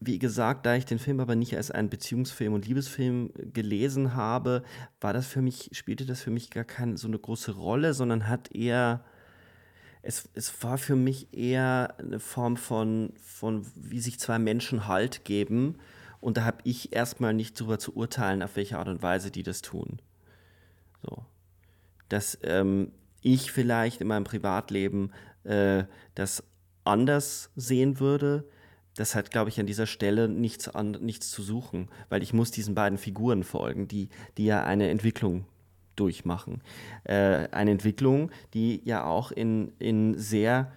[0.00, 4.62] Wie gesagt, da ich den Film aber nicht als einen Beziehungsfilm und Liebesfilm gelesen habe,
[5.00, 8.28] war das für mich, spielte das für mich gar keine so eine große Rolle, sondern
[8.28, 9.04] hat eher
[10.02, 15.24] es, es war für mich eher eine Form von, von, wie sich zwei Menschen Halt
[15.24, 15.76] geben.
[16.20, 19.42] Und da habe ich erstmal nicht darüber zu urteilen, auf welche Art und Weise die
[19.42, 20.00] das tun.
[21.02, 21.24] So.
[22.08, 25.12] Dass ähm, ich vielleicht in meinem Privatleben
[25.44, 25.84] äh,
[26.14, 26.42] das
[26.84, 28.48] anders sehen würde,
[28.98, 32.50] das hat, glaube ich, an dieser Stelle nichts, an, nichts zu suchen, weil ich muss
[32.50, 35.44] diesen beiden Figuren folgen, die, die ja eine Entwicklung
[35.94, 36.62] durchmachen.
[37.04, 40.72] Äh, eine Entwicklung, die ja auch in, in sehr,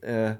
[0.00, 0.36] äh,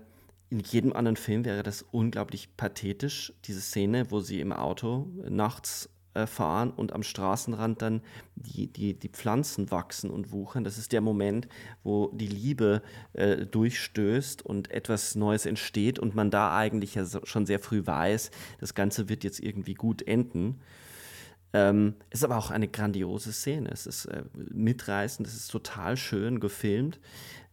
[0.49, 5.91] in jedem anderen Film wäre das unglaublich pathetisch, diese Szene, wo sie im Auto nachts
[6.15, 8.01] äh, fahren und am Straßenrand dann
[8.37, 10.65] die, die, die Pflanzen wachsen und wuchern.
[10.65, 11.49] Das ist der Moment,
[11.83, 17.21] wo die Liebe äh, durchstößt und etwas Neues entsteht und man da eigentlich ja so,
[17.25, 20.61] schon sehr früh weiß, das Ganze wird jetzt irgendwie gut enden.
[21.53, 23.71] Ähm, ist aber auch eine grandiose Szene.
[23.71, 26.99] Es ist äh, mitreißend, es ist total schön gefilmt.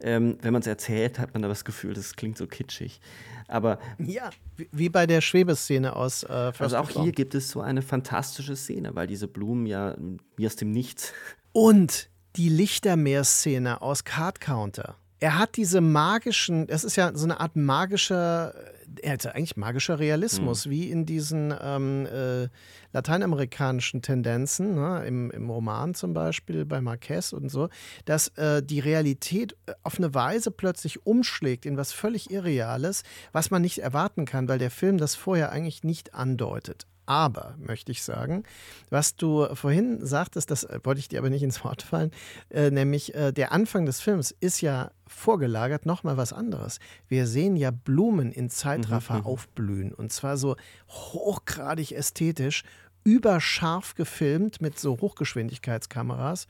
[0.04, 3.00] Ähm, wenn man es erzählt, hat man aber das Gefühl, das klingt so kitschig.
[3.48, 4.30] Aber ja,
[4.72, 8.96] wie bei der Schwebeszene aus äh, Also auch hier gibt es so eine fantastische Szene,
[8.96, 9.96] weil diese Blumen ja
[10.38, 11.14] wie aus dem Nichts.
[11.52, 14.96] Und die Lichtermeerszene aus Card Counter.
[15.22, 18.56] Er hat diese magischen, das ist ja so eine Art magischer,
[19.04, 20.72] er hatte eigentlich magischer Realismus, mhm.
[20.72, 22.48] wie in diesen ähm, äh,
[22.92, 27.70] lateinamerikanischen Tendenzen, ne, im, im Roman zum Beispiel bei Marquez und so,
[28.06, 33.52] dass äh, die Realität äh, auf eine Weise plötzlich umschlägt in was völlig Irreales, was
[33.52, 36.88] man nicht erwarten kann, weil der Film das vorher eigentlich nicht andeutet.
[37.06, 38.44] Aber, möchte ich sagen,
[38.90, 42.12] was du vorhin sagtest, das äh, wollte ich dir aber nicht ins Wort fallen,
[42.50, 46.80] äh, nämlich äh, der Anfang des Films ist ja vorgelagert nochmal was anderes.
[47.08, 50.56] Wir sehen ja Blumen in Zeitraffer mhm, mhm, aufblühen und zwar so
[50.88, 52.64] hochgradig ästhetisch,
[53.04, 56.48] überscharf gefilmt mit so Hochgeschwindigkeitskameras.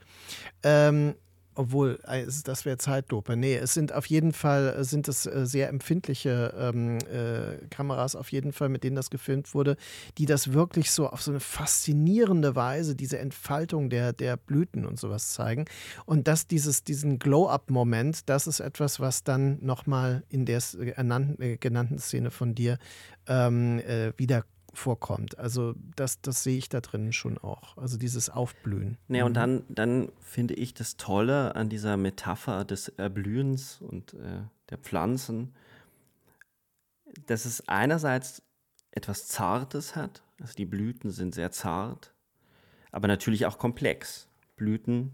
[0.62, 1.14] Ähm,
[1.54, 3.36] obwohl, äh, das wäre Zeitlupe.
[3.36, 8.16] Nee, es sind auf jeden Fall äh, sind es äh, sehr empfindliche ähm, äh, Kameras,
[8.16, 9.76] auf jeden Fall, mit denen das gefilmt wurde,
[10.18, 14.98] die das wirklich so auf so eine faszinierende Weise, diese Entfaltung der, der Blüten und
[14.98, 15.66] sowas zeigen.
[16.06, 21.98] Und dass dieses, diesen Glow-Up-Moment, das ist etwas, was dann nochmal in der äh, genannten
[21.98, 22.78] Szene von dir
[23.26, 25.38] ähm, äh, wieder vorkommt.
[25.38, 27.76] Also das, das sehe ich da drin schon auch.
[27.76, 28.98] Also dieses Aufblühen.
[29.08, 29.34] Ja, und mhm.
[29.34, 35.54] dann, dann finde ich das Tolle an dieser Metapher des Erblühens und äh, der Pflanzen,
[37.26, 38.42] dass es einerseits
[38.90, 40.22] etwas Zartes hat.
[40.40, 42.14] Also die Blüten sind sehr zart,
[42.90, 44.28] aber natürlich auch komplex.
[44.56, 45.12] Blüten,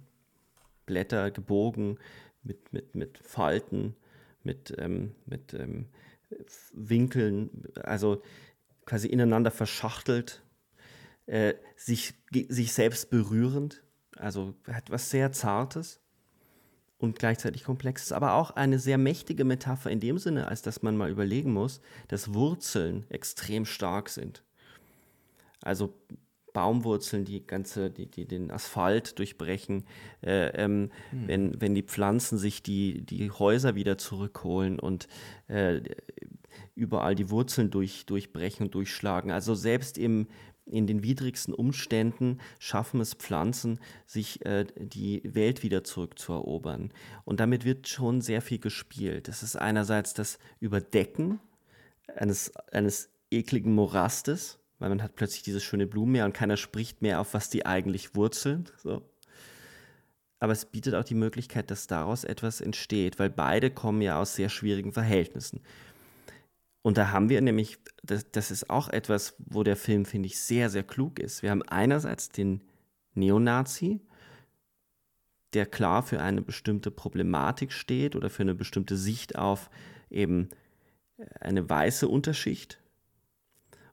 [0.86, 1.98] Blätter gebogen
[2.42, 3.96] mit, mit, mit Falten,
[4.42, 5.86] mit, ähm, mit ähm,
[6.72, 7.64] Winkeln.
[7.82, 8.22] Also
[8.89, 10.43] quasi ineinander verschachtelt,
[11.26, 12.14] äh, sich,
[12.49, 13.82] sich selbst berührend,
[14.16, 16.01] also hat was sehr Zartes
[16.97, 20.97] und gleichzeitig Komplexes, aber auch eine sehr mächtige Metapher in dem Sinne, als dass man
[20.97, 24.43] mal überlegen muss, dass Wurzeln extrem stark sind.
[25.61, 25.93] Also
[26.53, 29.84] Baumwurzeln, die ganze, die, die den Asphalt durchbrechen,
[30.22, 31.28] äh, ähm, hm.
[31.28, 35.09] wenn, wenn die Pflanzen sich die, die Häuser wieder zurückholen und
[35.49, 35.80] äh,
[36.74, 39.30] überall die Wurzeln durch, durchbrechen und durchschlagen.
[39.30, 40.28] Also selbst im,
[40.64, 46.92] in den widrigsten Umständen schaffen es Pflanzen, sich äh, die Welt wieder zurückzuerobern.
[47.24, 49.28] Und damit wird schon sehr viel gespielt.
[49.28, 51.40] Es ist einerseits das Überdecken
[52.14, 57.20] eines, eines ekligen Morastes, weil man hat plötzlich dieses schöne Blumenmeer und keiner spricht mehr
[57.20, 58.68] auf, was die eigentlich wurzeln.
[58.83, 59.03] So.
[60.39, 64.35] Aber es bietet auch die Möglichkeit, dass daraus etwas entsteht, weil beide kommen ja aus
[64.35, 65.61] sehr schwierigen Verhältnissen.
[66.83, 70.39] Und da haben wir nämlich, das, das ist auch etwas, wo der Film, finde ich,
[70.41, 71.43] sehr, sehr klug ist.
[71.43, 72.62] Wir haben einerseits den
[73.14, 74.01] Neonazi,
[75.55, 79.70] der klar für eine bestimmte Problematik steht oder für eine bestimmte Sicht auf
[80.09, 80.51] eben
[81.41, 82.79] eine weiße Unterschicht,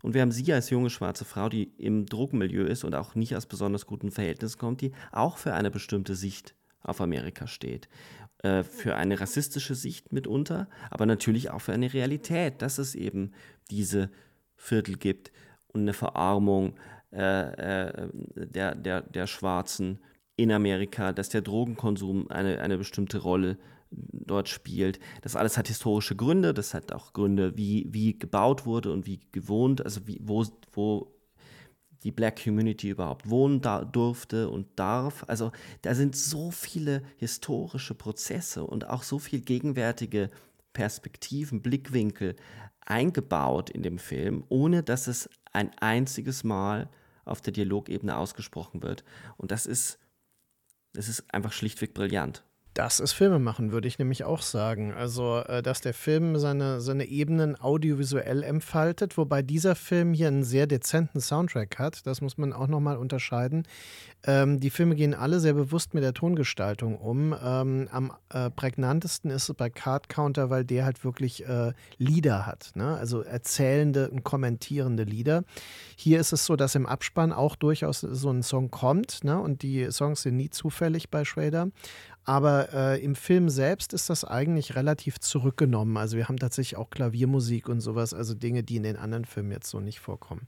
[0.05, 3.35] Und wir haben sie als junge schwarze Frau, die im Drogenmilieu ist und auch nicht
[3.35, 6.53] aus besonders guten Verhältnissen kommt, die auch für eine bestimmte Sicht
[6.83, 7.89] auf Amerika steht.
[8.43, 13.31] Äh, für eine rassistische Sicht mitunter, aber natürlich auch für eine Realität, dass es eben
[13.71, 14.11] diese
[14.55, 15.31] Viertel gibt
[15.69, 16.75] und eine Verarmung
[17.11, 19.97] äh, äh, der, der, der Schwarzen
[20.35, 23.57] in Amerika, dass der Drogenkonsum eine, eine bestimmte Rolle
[24.11, 24.99] dort spielt.
[25.21, 29.19] Das alles hat historische Gründe, das hat auch Gründe, wie, wie gebaut wurde und wie
[29.31, 31.15] gewohnt, also wie, wo, wo
[32.03, 35.25] die Black Community überhaupt wohnen da durfte und darf.
[35.27, 40.29] Also da sind so viele historische Prozesse und auch so viel gegenwärtige
[40.73, 42.35] Perspektiven, Blickwinkel
[42.81, 46.89] eingebaut in dem Film, ohne dass es ein einziges Mal
[47.23, 49.03] auf der Dialogebene ausgesprochen wird.
[49.37, 49.97] Und das ist,
[50.93, 52.43] das ist einfach schlichtweg brillant.
[52.75, 54.91] Das ist Filmemachen, würde ich nämlich auch sagen.
[54.91, 60.43] Also, äh, dass der Film seine, seine Ebenen audiovisuell entfaltet, wobei dieser Film hier einen
[60.43, 62.05] sehr dezenten Soundtrack hat.
[62.05, 63.63] Das muss man auch nochmal unterscheiden.
[64.27, 67.33] Ähm, die Filme gehen alle sehr bewusst mit der Tongestaltung um.
[67.41, 72.45] Ähm, am äh, prägnantesten ist es bei Card Counter, weil der halt wirklich äh, Lieder
[72.45, 72.71] hat.
[72.75, 72.97] Ne?
[72.97, 75.45] Also erzählende und kommentierende Lieder.
[75.95, 79.23] Hier ist es so, dass im Abspann auch durchaus so ein Song kommt.
[79.23, 79.39] Ne?
[79.39, 81.69] Und die Songs sind nie zufällig bei Schrader.
[82.25, 85.95] Aber äh, im Film selbst ist das eigentlich relativ zurückgenommen.
[85.95, 89.51] Also wir haben tatsächlich auch Klaviermusik und sowas, also Dinge, die in den anderen Filmen
[89.51, 90.47] jetzt so nicht vorkommen.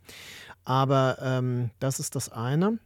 [0.66, 2.80] Aber ähm, das ist das eine.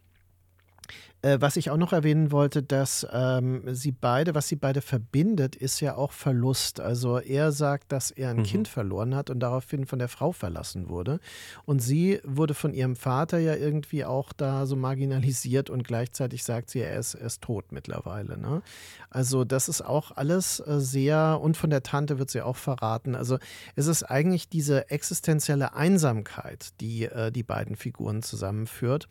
[1.22, 5.54] Äh, was ich auch noch erwähnen wollte, dass ähm, sie beide, was sie beide verbindet,
[5.54, 6.80] ist ja auch Verlust.
[6.80, 8.42] Also er sagt, dass er ein mhm.
[8.42, 11.20] Kind verloren hat und daraufhin von der Frau verlassen wurde.
[11.64, 16.70] Und sie wurde von ihrem Vater ja irgendwie auch da so marginalisiert und gleichzeitig sagt
[16.70, 18.36] sie, er ist, er ist tot mittlerweile.
[18.36, 18.62] Ne?
[19.08, 23.14] Also das ist auch alles äh, sehr, und von der Tante wird sie auch verraten.
[23.14, 23.38] Also
[23.76, 29.06] es ist eigentlich diese existenzielle Einsamkeit, die äh, die beiden Figuren zusammenführt.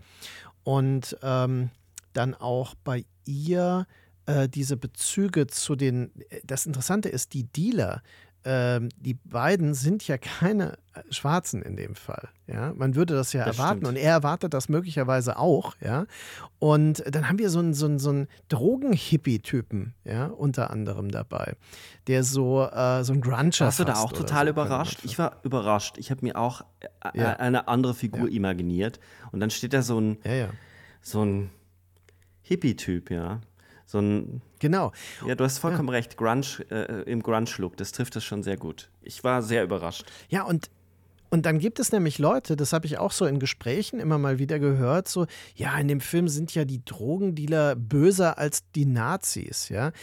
[0.64, 1.70] Und ähm,
[2.14, 3.88] dann auch bei ihr
[4.26, 8.03] äh, diese Bezüge zu den, äh, das Interessante ist, die Dealer,
[8.44, 12.30] ähm, die beiden sind ja keine äh, Schwarzen in dem Fall.
[12.48, 13.89] Ja, man würde das ja das erwarten stimmt.
[13.89, 15.76] und er erwartet das möglicherweise auch.
[15.80, 16.06] Ja,
[16.58, 21.56] und dann haben wir so einen, so einen, so einen Drogen-Hippie-Typen, ja, unter anderem dabei,
[22.08, 25.00] der so, äh, so ein Gruncher Warst du da auch total so überrascht?
[25.04, 25.98] Ich war überrascht.
[26.00, 27.34] Ich habe mir auch äh, ja.
[27.34, 28.36] eine andere Figur ja.
[28.36, 29.00] imaginiert
[29.32, 30.50] und dann steht da so ein, ja,
[31.02, 31.52] so ein
[32.42, 33.39] Hippie-Typ, ja.
[33.92, 34.42] So ein.
[34.60, 34.94] Genau.
[35.28, 35.96] Ja, du hast vollkommen ja.
[35.96, 36.16] recht.
[36.16, 38.89] Grunge äh, im Grunge-Look, das trifft es schon sehr gut.
[39.02, 40.06] Ich war sehr überrascht.
[40.30, 40.70] Ja, und
[41.30, 44.38] und dann gibt es nämlich Leute, das habe ich auch so in Gesprächen immer mal
[44.38, 49.70] wieder gehört, so, ja, in dem Film sind ja die Drogendealer böser als die Nazis,
[49.70, 49.94] ja.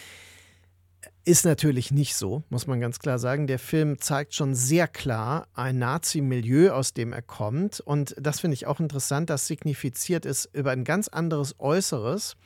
[1.26, 3.46] Ist natürlich nicht so, muss man ganz klar sagen.
[3.46, 7.80] Der Film zeigt schon sehr klar ein Nazi-Milieu, aus dem er kommt.
[7.80, 12.36] Und das finde ich auch interessant, das signifiziert ist über ein ganz anderes Äußeres.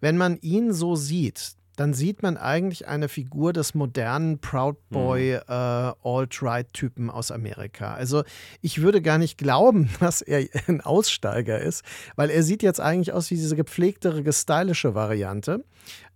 [0.00, 5.34] Wenn man ihn so sieht, dann sieht man eigentlich eine Figur des modernen Proud Boy
[5.34, 5.42] mhm.
[5.48, 7.94] äh, Alt-Right-Typen aus Amerika.
[7.94, 8.24] Also
[8.60, 11.84] ich würde gar nicht glauben, dass er ein Aussteiger ist,
[12.16, 15.64] weil er sieht jetzt eigentlich aus wie diese gepflegtere, stylische Variante,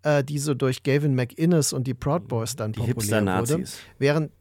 [0.03, 3.65] äh, die so durch Gavin McInnes und die Proud Boys dann populär wurde.
[3.99, 4.33] Während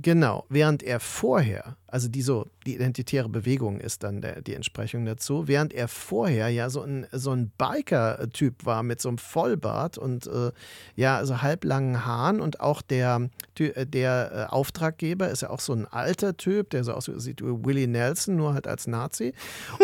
[0.00, 5.04] Genau, während er vorher, also die so, die identitäre Bewegung ist dann der, die Entsprechung
[5.06, 9.98] dazu, während er vorher ja so ein, so ein Biker-Typ war mit so einem Vollbart
[9.98, 10.52] und äh,
[10.96, 15.72] ja, also halblangen Haaren und auch der, äh, der äh, Auftraggeber ist ja auch so
[15.72, 19.32] ein alter Typ, der so aussieht wie Willie Nelson, nur halt als Nazi.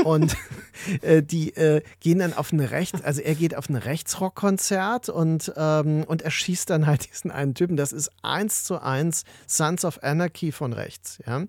[0.05, 0.37] Und
[1.03, 5.53] äh, die äh, gehen dann auf ein Rechts, also er geht auf ein Rechtsrockkonzert und,
[5.57, 7.77] ähm, und er schießt dann halt diesen einen Typen.
[7.77, 11.19] Das ist eins zu eins Sons of Anarchy von rechts.
[11.27, 11.45] Ja?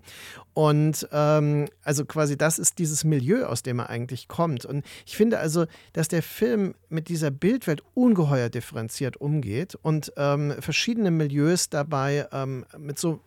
[0.56, 4.64] Und ähm, also quasi das ist dieses Milieu, aus dem er eigentlich kommt.
[4.64, 10.54] Und ich finde also, dass der Film mit dieser Bildwelt ungeheuer differenziert umgeht und ähm,
[10.60, 13.20] verschiedene Milieus dabei ähm, mit so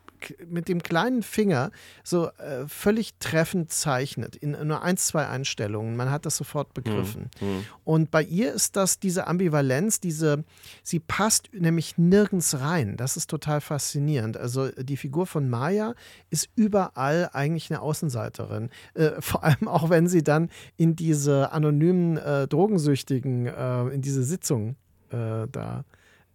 [0.48, 1.72] mit dem kleinen Finger
[2.04, 5.96] so äh, völlig treffend zeichnet, in nur ein, zwei Einstellungen.
[5.96, 7.30] Man hat das sofort begriffen.
[7.40, 7.48] Mhm.
[7.48, 7.66] mhm.
[7.84, 10.44] Und bei ihr ist das diese Ambivalenz, diese,
[10.84, 12.98] sie passt nämlich nirgends rein.
[12.98, 14.38] Das ist total faszinierend.
[14.38, 15.96] Also die Figur von Maya
[16.30, 18.70] ist überall eigentlich eine Außenseiterin.
[18.94, 24.24] Äh, vor allem auch, wenn sie dann in diese anonymen äh, Drogensüchtigen, äh, in diese
[24.24, 24.76] Sitzung
[25.10, 25.84] äh, da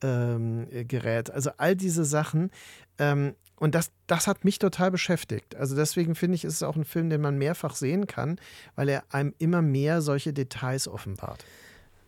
[0.02, 1.30] ähm, gerät.
[1.30, 2.50] Also all diese Sachen.
[2.98, 5.54] Ähm, und das, das hat mich total beschäftigt.
[5.56, 8.38] Also deswegen finde ich, ist es auch ein Film, den man mehrfach sehen kann,
[8.74, 11.44] weil er einem immer mehr solche Details offenbart.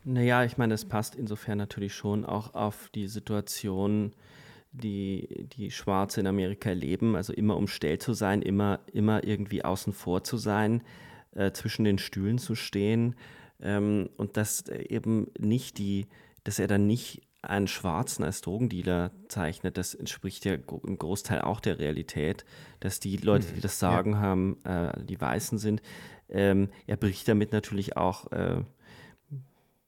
[0.03, 4.13] Naja, ich meine, es passt insofern natürlich schon auch auf die Situation
[4.71, 9.93] die, die Schwarze in Amerika leben, also immer umstellt zu sein, immer, immer irgendwie außen
[9.93, 10.81] vor zu sein,
[11.31, 13.15] äh, zwischen den Stühlen zu stehen
[13.61, 16.07] ähm, und dass eben nicht die,
[16.43, 21.59] dass er dann nicht einen Schwarzen als Drogendealer zeichnet, das entspricht ja im Großteil auch
[21.59, 22.45] der Realität,
[22.79, 24.19] dass die Leute, die das Sagen ja.
[24.19, 25.81] haben, äh, die Weißen sind.
[26.29, 28.63] Ähm, er bricht damit natürlich auch äh,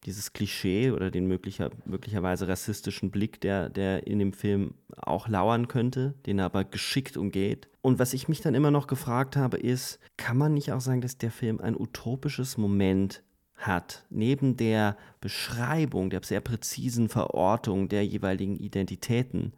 [0.05, 5.67] dieses Klischee oder den möglicher, möglicherweise rassistischen Blick, der, der in dem Film auch lauern
[5.67, 7.67] könnte, den er aber geschickt umgeht.
[7.81, 11.01] Und was ich mich dann immer noch gefragt habe, ist, kann man nicht auch sagen,
[11.01, 13.23] dass der Film ein utopisches Moment
[13.59, 19.53] hat, neben der Beschreibung, der sehr präzisen Verortung der jeweiligen Identitäten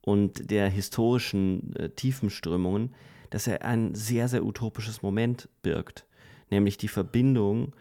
[0.00, 2.94] und der historischen äh, Tiefenströmungen,
[3.30, 6.06] dass er ein sehr, sehr utopisches Moment birgt,
[6.50, 7.74] nämlich die Verbindung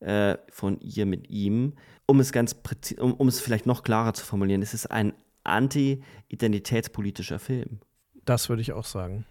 [0.00, 1.74] äh, von ihr mit ihm.
[2.06, 2.56] Um es ganz
[2.98, 7.80] um, um es vielleicht noch klarer zu formulieren, es ist ein anti-identitätspolitischer Film.
[8.24, 9.26] Das würde ich auch sagen.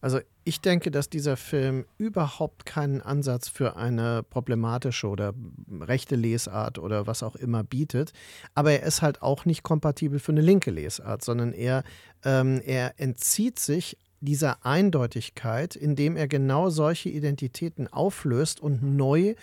[0.00, 5.32] Also ich denke, dass dieser Film überhaupt keinen Ansatz für eine problematische oder
[5.80, 8.12] rechte Lesart oder was auch immer bietet.
[8.54, 11.82] Aber er ist halt auch nicht kompatibel für eine linke Lesart, sondern er,
[12.24, 19.34] ähm, er entzieht sich dieser Eindeutigkeit, indem er genau solche Identitäten auflöst und neu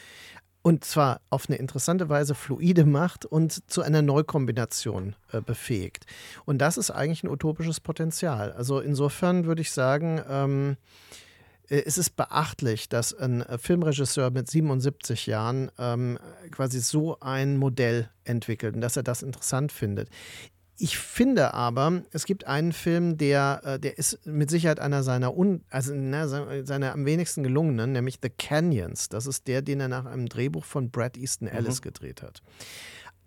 [0.64, 6.06] und zwar auf eine interessante Weise fluide macht und zu einer Neukombination äh, befähigt.
[6.46, 8.52] Und das ist eigentlich ein utopisches Potenzial.
[8.52, 10.78] Also insofern würde ich sagen, ähm,
[11.72, 16.20] äh, es ist beachtlich, dass ein äh, Filmregisseur mit 77 Jahren ähm,
[16.52, 20.10] quasi so ein Modell entwickelt und dass er das interessant findet.
[20.84, 25.38] Ich finde aber, es gibt einen Film, der, äh, der ist mit Sicherheit einer seiner,
[25.38, 29.08] un, also na, seiner am wenigsten gelungenen, nämlich The Canyons.
[29.08, 31.84] Das ist der, den er nach einem Drehbuch von Brad Easton Ellis mhm.
[31.84, 32.42] gedreht hat.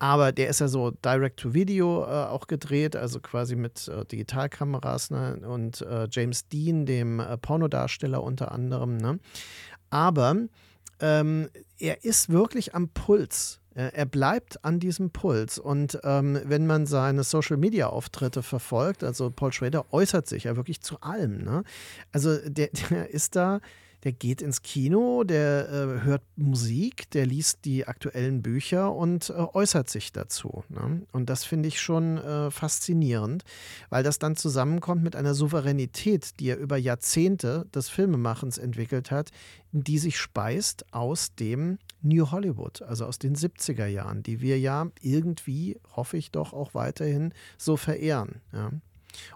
[0.00, 5.38] Aber der ist ja so Direct-to-Video äh, auch gedreht, also quasi mit äh, Digitalkameras ne?
[5.46, 8.96] und äh, James Dean, dem äh, Pornodarsteller unter anderem.
[8.96, 9.20] Ne?
[9.90, 10.38] Aber
[10.98, 15.58] ähm, er ist wirklich am Puls er bleibt an diesem Puls.
[15.58, 21.00] Und ähm, wenn man seine Social-Media-Auftritte verfolgt, also Paul Schrader äußert sich ja wirklich zu
[21.00, 21.42] allem.
[21.44, 21.64] Ne?
[22.12, 23.60] Also der, der ist da
[24.04, 29.32] der geht ins Kino, der äh, hört Musik, der liest die aktuellen Bücher und äh,
[29.32, 30.62] äußert sich dazu.
[30.68, 31.02] Ne?
[31.10, 33.44] Und das finde ich schon äh, faszinierend,
[33.88, 39.30] weil das dann zusammenkommt mit einer Souveränität, die er über Jahrzehnte des Filmemachens entwickelt hat,
[39.72, 44.86] die sich speist aus dem New Hollywood, also aus den 70er Jahren, die wir ja
[45.00, 48.40] irgendwie, hoffe ich doch, auch weiterhin so verehren.
[48.52, 48.70] Ja?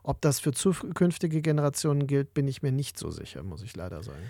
[0.02, 4.02] Ob das für zukünftige Generationen gilt, bin ich mir nicht so sicher, muss ich leider
[4.02, 4.22] sagen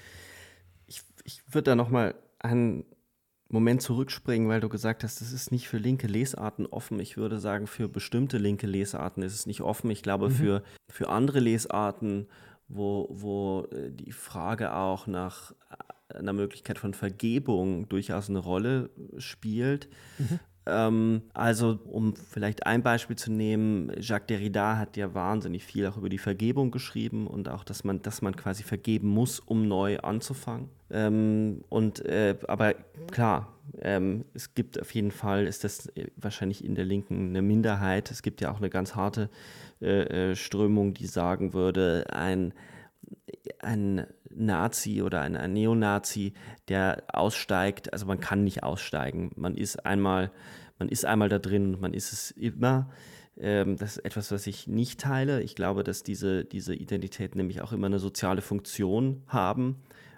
[1.28, 2.84] ich würde da nochmal einen
[3.50, 7.00] Moment zurückspringen, weil du gesagt hast, das ist nicht für linke Lesarten offen.
[7.00, 9.90] Ich würde sagen, für bestimmte linke Lesarten ist es nicht offen.
[9.90, 10.32] Ich glaube, mhm.
[10.32, 12.28] für, für andere Lesarten,
[12.68, 15.52] wo, wo äh, die Frage auch nach
[16.14, 19.88] einer Möglichkeit von Vergebung durchaus eine Rolle spielt,
[20.18, 20.40] mhm.
[20.68, 25.96] Ähm, also, um vielleicht ein Beispiel zu nehmen, Jacques Derrida hat ja wahnsinnig viel auch
[25.96, 29.98] über die Vergebung geschrieben und auch, dass man, dass man quasi vergeben muss, um neu
[29.98, 30.68] anzufangen.
[30.90, 32.74] Ähm, und äh, aber
[33.10, 38.10] klar, ähm, es gibt auf jeden Fall, ist das wahrscheinlich in der Linken eine Minderheit.
[38.10, 39.30] Es gibt ja auch eine ganz harte
[39.80, 42.52] äh, äh Strömung, die sagen würde, ein,
[43.60, 46.32] ein Nazi oder ein, ein Neonazi,
[46.68, 49.30] der aussteigt, also man kann nicht aussteigen.
[49.36, 50.30] Man ist einmal,
[50.78, 52.90] man ist einmal da drin und man ist es immer.
[53.36, 55.42] Ähm, das ist etwas, was ich nicht teile.
[55.42, 59.76] Ich glaube, dass diese, diese Identitäten nämlich auch immer eine soziale Funktion haben,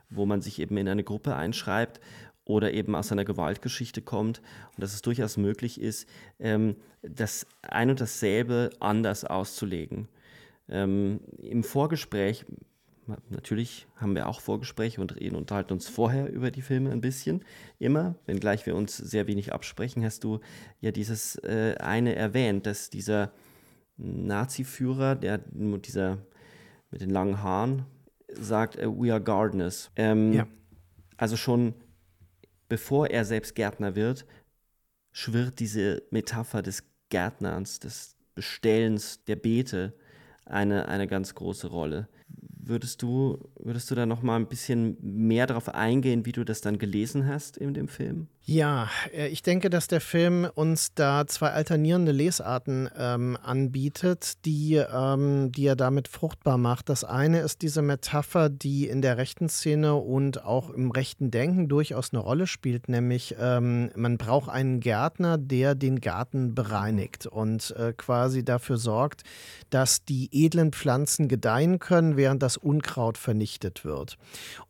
[0.08, 2.00] wo man sich eben in eine Gruppe einschreibt
[2.44, 4.40] oder eben aus einer Gewaltgeschichte kommt
[4.74, 6.08] und dass es durchaus möglich ist,
[6.38, 10.08] ähm, das ein und dasselbe anders auszulegen.
[10.68, 12.44] Ähm, Im Vorgespräch
[13.28, 17.44] Natürlich haben wir auch Vorgespräche und reden, unterhalten uns vorher über die Filme ein bisschen.
[17.78, 20.40] Immer, wenngleich wir uns sehr wenig absprechen, hast du
[20.80, 23.32] ja dieses äh, eine erwähnt, dass dieser
[23.96, 26.18] Nazi-Führer, der dieser
[26.90, 27.86] mit den langen Haaren,
[28.32, 29.90] sagt, uh, we are gardeners.
[29.96, 30.46] Ähm, ja.
[31.16, 31.74] Also schon
[32.70, 34.24] bevor er selbst Gärtner wird,
[35.12, 39.92] schwirrt diese Metapher des Gärtnerns, des Bestellens der Beete
[40.46, 42.08] eine, eine ganz große Rolle
[42.64, 46.60] würdest du, würdest du da noch mal ein bisschen mehr darauf eingehen, wie du das
[46.60, 48.28] dann gelesen hast in dem Film?
[48.44, 54.74] Ja, äh, ich denke, dass der Film uns da zwei alternierende Lesarten ähm, anbietet, die,
[54.74, 56.88] ähm, die er damit fruchtbar macht.
[56.88, 61.68] Das eine ist diese Metapher, die in der rechten Szene und auch im rechten Denken
[61.68, 67.74] durchaus eine Rolle spielt, nämlich ähm, man braucht einen Gärtner, der den Garten bereinigt und
[67.78, 69.22] äh, quasi dafür sorgt,
[69.68, 74.18] dass die edlen Pflanzen gedeihen können, während das Unkraut vernichtet wird.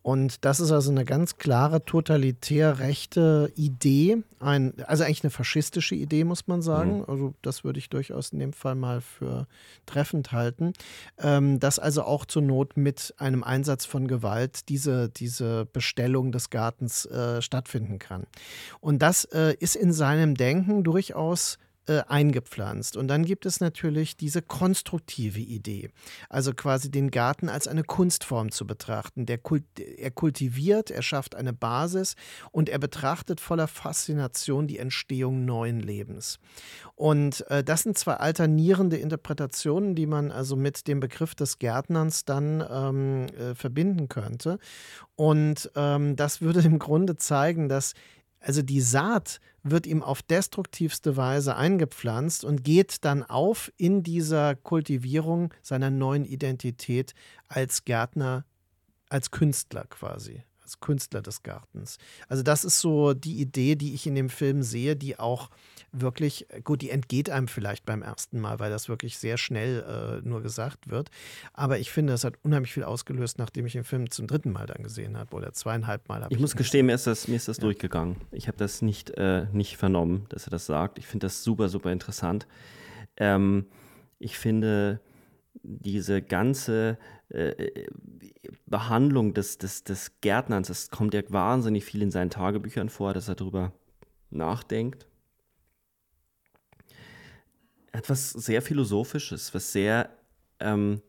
[0.01, 5.95] Und das ist also eine ganz klare totalitär rechte Idee, ein, also eigentlich eine faschistische
[5.95, 6.99] Idee, muss man sagen.
[6.99, 7.05] Mhm.
[7.07, 9.47] Also das würde ich durchaus in dem Fall mal für
[9.85, 10.73] treffend halten,
[11.19, 16.49] ähm, dass also auch zur Not mit einem Einsatz von Gewalt diese, diese Bestellung des
[16.49, 18.25] Gartens äh, stattfinden kann.
[18.79, 21.57] Und das äh, ist in seinem Denken durchaus
[21.87, 22.95] äh, eingepflanzt.
[22.95, 25.89] Und dann gibt es natürlich diese konstruktive Idee,
[26.29, 29.25] also quasi den Garten als eine Kunstform zu betrachten.
[29.25, 32.15] Der Kult er kultiviert, er schafft eine Basis
[32.51, 36.39] und er betrachtet voller Faszination die Entstehung neuen Lebens.
[36.95, 42.25] Und äh, das sind zwei alternierende Interpretationen, die man also mit dem Begriff des Gärtnerns
[42.25, 44.59] dann ähm, äh, verbinden könnte.
[45.15, 47.93] Und ähm, das würde im Grunde zeigen, dass
[48.41, 54.55] also die Saat wird ihm auf destruktivste Weise eingepflanzt und geht dann auf in dieser
[54.55, 57.13] Kultivierung seiner neuen Identität
[57.47, 58.45] als Gärtner,
[59.09, 61.97] als Künstler quasi als Künstler des Gartens.
[62.27, 65.49] Also das ist so die Idee, die ich in dem Film sehe, die auch
[65.91, 70.27] wirklich, gut, die entgeht einem vielleicht beim ersten Mal, weil das wirklich sehr schnell äh,
[70.27, 71.09] nur gesagt wird.
[71.53, 74.67] Aber ich finde, es hat unheimlich viel ausgelöst, nachdem ich den Film zum dritten Mal
[74.67, 76.25] dann gesehen habe oder zweieinhalb Mal.
[76.29, 77.61] Ich, ich muss gestehen, mir ist das, mir ist das ja.
[77.61, 78.15] durchgegangen.
[78.31, 80.97] Ich habe das nicht, äh, nicht vernommen, dass er das sagt.
[80.97, 82.47] Ich finde das super, super interessant.
[83.17, 83.65] Ähm,
[84.19, 85.01] ich finde
[85.63, 86.97] diese ganze
[87.29, 87.85] äh,
[88.65, 93.27] Behandlung des, des, des Gärtnerns, das kommt ja wahnsinnig viel in seinen Tagebüchern vor, dass
[93.27, 93.73] er darüber
[94.29, 95.07] nachdenkt.
[97.91, 100.09] Etwas sehr Philosophisches, was sehr
[100.59, 101.01] ähm,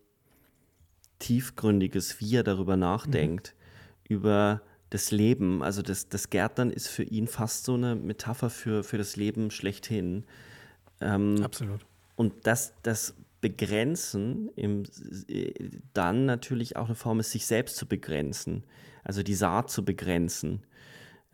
[1.20, 4.14] Tiefgründiges, wie er darüber nachdenkt, mhm.
[4.16, 5.62] über das Leben.
[5.62, 9.50] Also das, das Gärtnern ist für ihn fast so eine Metapher für, für das Leben
[9.50, 10.24] schlechthin.
[11.00, 11.86] Ähm, Absolut.
[12.16, 14.84] Und das, das Begrenzen im,
[15.28, 15.52] äh,
[15.92, 18.64] dann natürlich auch eine Form ist, sich selbst zu begrenzen,
[19.04, 20.64] also die Saat zu begrenzen,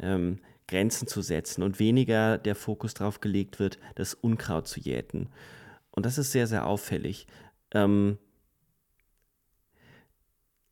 [0.00, 5.28] ähm, Grenzen zu setzen und weniger der Fokus darauf gelegt wird, das Unkraut zu jäten.
[5.90, 7.26] Und das ist sehr, sehr auffällig.
[7.72, 8.18] Ähm,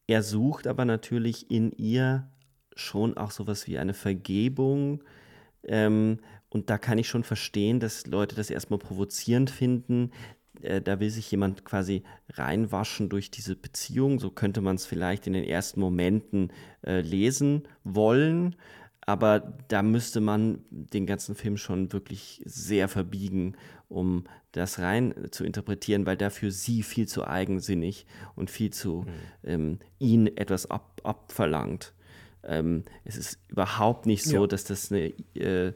[0.06, 2.30] er sucht aber natürlich in ihr
[2.74, 5.04] schon auch sowas wie eine Vergebung.
[5.64, 10.12] Ähm, und da kann ich schon verstehen, dass Leute das erstmal provozierend finden,
[10.62, 12.02] äh, da will sich jemand quasi
[12.32, 14.18] reinwaschen durch diese Beziehung.
[14.18, 16.52] So könnte man es vielleicht in den ersten Momenten
[16.84, 18.56] äh, lesen wollen.
[19.02, 23.54] Aber da müsste man den ganzen Film schon wirklich sehr verbiegen,
[23.88, 29.08] um das rein zu interpretieren, weil dafür sie viel zu eigensinnig und viel zu mhm.
[29.44, 31.94] ähm, ihn etwas ab, abverlangt.
[32.44, 34.46] Ähm, es ist überhaupt nicht so, ja.
[34.46, 35.72] dass das eine äh,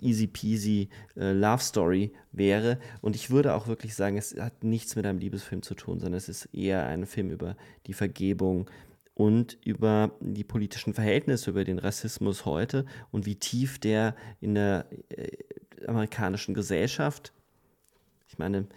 [0.00, 2.78] easy peasy äh, Love Story wäre.
[3.00, 6.18] Und ich würde auch wirklich sagen, es hat nichts mit einem Liebesfilm zu tun, sondern
[6.18, 7.56] es ist eher ein Film über
[7.86, 8.70] die Vergebung
[9.14, 14.86] und über die politischen Verhältnisse, über den Rassismus heute und wie tief der in der
[15.10, 15.28] äh,
[15.86, 17.32] amerikanischen Gesellschaft,
[18.28, 18.68] ich meine,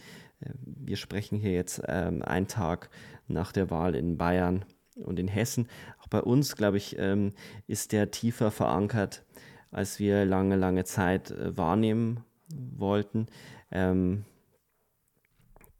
[0.41, 2.89] äh, wir sprechen hier jetzt ähm, einen Tag
[3.27, 4.65] nach der Wahl in Bayern
[4.95, 5.67] und in Hessen.
[6.15, 7.33] Bei uns, glaube ich, ähm,
[7.67, 9.25] ist der tiefer verankert
[9.69, 13.27] als wir lange, lange Zeit äh, wahrnehmen wollten.
[13.69, 14.23] Ähm,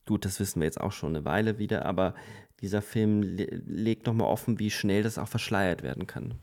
[0.06, 2.16] gut, das wissen wir jetzt auch schon eine Weile wieder, aber
[2.60, 6.34] dieser Film le legt nochmal offen, wie schnell das auch verschleiert werden kann.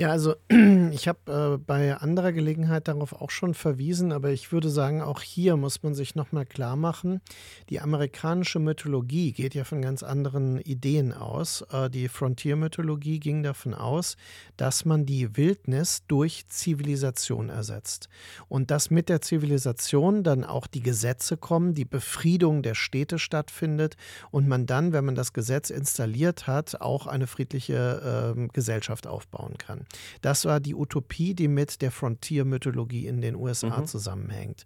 [0.00, 0.34] Ja, also
[0.92, 5.20] ich habe äh, bei anderer Gelegenheit darauf auch schon verwiesen, aber ich würde sagen, auch
[5.20, 7.20] hier muss man sich nochmal klar machen,
[7.68, 11.66] die amerikanische Mythologie geht ja von ganz anderen Ideen aus.
[11.70, 14.16] Äh, die Frontier-Mythologie ging davon aus,
[14.56, 18.08] dass man die Wildnis durch Zivilisation ersetzt
[18.48, 23.98] und dass mit der Zivilisation dann auch die Gesetze kommen, die Befriedung der Städte stattfindet
[24.30, 29.58] und man dann, wenn man das Gesetz installiert hat, auch eine friedliche äh, Gesellschaft aufbauen
[29.58, 29.84] kann.
[30.20, 33.86] Das war die Utopie, die mit der Frontier-Mythologie in den USA mhm.
[33.86, 34.64] zusammenhängt.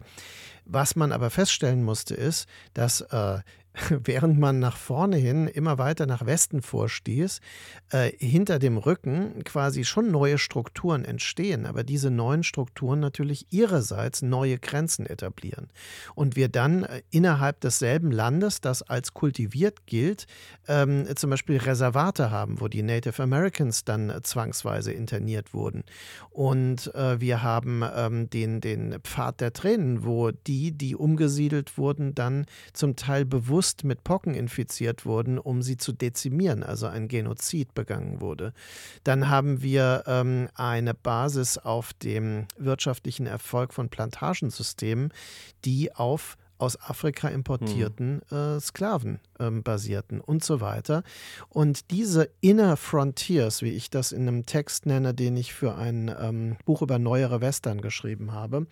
[0.64, 3.40] Was man aber feststellen musste, ist, dass äh,
[4.04, 7.40] während man nach vorne hin immer weiter nach Westen vorstieß,
[7.90, 14.22] äh, hinter dem Rücken quasi schon neue Strukturen entstehen, aber diese neuen Strukturen natürlich ihrerseits
[14.22, 15.70] neue Grenzen etablieren.
[16.14, 20.26] Und wir dann äh, innerhalb desselben Landes, das als kultiviert gilt,
[20.68, 25.82] ähm, zum Beispiel Reservate haben, wo die Native Americans dann äh, zwangsweise interniert wurden.
[26.30, 32.14] Und äh, wir haben ähm, den, den Pfad der Tränen, wo die, die umgesiedelt wurden,
[32.14, 37.08] dann zum Teil bewusst bewusst mit Pocken infiziert wurden, um sie zu dezimieren, also ein
[37.08, 38.52] Genozid begangen wurde.
[39.04, 45.14] Dann haben wir ähm, eine Basis auf dem wirtschaftlichen Erfolg von Plantagensystemen,
[45.64, 48.56] die auf aus Afrika importierten hm.
[48.56, 51.02] äh, Sklaven ähm, basierten und so weiter.
[51.48, 56.14] Und diese Inner Frontiers, wie ich das in einem Text nenne, den ich für ein
[56.20, 58.66] ähm, Buch über neuere Western geschrieben habe,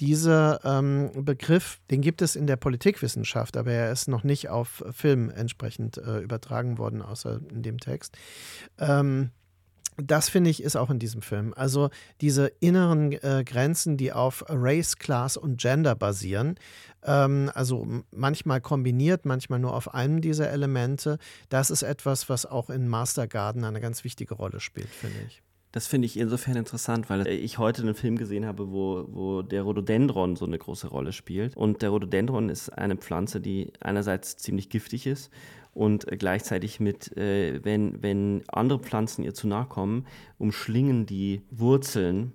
[0.00, 4.84] dieser ähm, Begriff, den gibt es in der Politikwissenschaft, aber er ist noch nicht auf
[4.90, 8.16] Film entsprechend äh, übertragen worden, außer in dem Text.
[8.78, 9.30] Ähm,
[9.96, 11.54] das finde ich ist auch in diesem Film.
[11.56, 11.90] Also
[12.20, 16.56] diese inneren äh, Grenzen, die auf Race, Class und Gender basieren,
[17.06, 21.18] also manchmal kombiniert, manchmal nur auf einem dieser Elemente,
[21.48, 25.42] das ist etwas, was auch in Master Garden eine ganz wichtige Rolle spielt, finde ich.
[25.72, 29.62] Das finde ich insofern interessant, weil ich heute einen Film gesehen habe, wo, wo der
[29.62, 31.54] Rhododendron so eine große Rolle spielt.
[31.54, 35.30] Und der Rhododendron ist eine Pflanze, die einerseits ziemlich giftig ist
[35.74, 40.06] und gleichzeitig mit, äh, wenn, wenn andere Pflanzen ihr zu nahe kommen,
[40.38, 42.32] umschlingen die Wurzeln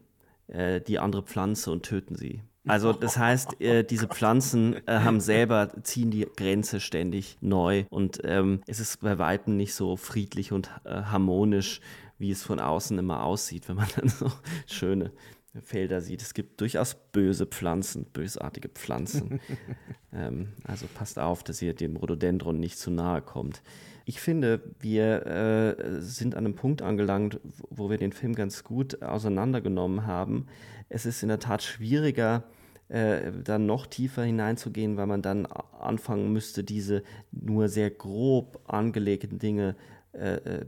[0.52, 2.41] äh, die andere Pflanze und töten sie.
[2.68, 8.22] Also das heißt, äh, diese Pflanzen äh, haben selber, ziehen die Grenze ständig neu und
[8.24, 11.82] ähm, es ist bei Weitem nicht so friedlich und äh, harmonisch,
[12.20, 14.32] wie es von außen immer aussieht, wenn man dann so
[14.68, 15.12] schöne
[15.60, 16.22] Felder sieht.
[16.22, 19.42] Es gibt durchaus böse Pflanzen, bösartige Pflanzen.
[20.14, 23.62] ähm, also passt auf, dass ihr dem Rhododendron nicht zu nahe kommt.
[24.06, 27.40] Ich finde, wir äh, sind an einem Punkt angelangt,
[27.70, 30.48] wo wir den Film ganz gut auseinandergenommen haben.
[30.91, 32.43] Es ist in der Tat schwieriger,
[32.89, 39.39] äh, dann noch tiefer hineinzugehen, weil man dann anfangen müsste, diese nur sehr grob angelegten
[39.39, 39.76] Dinge
[40.13, 40.65] äh, äh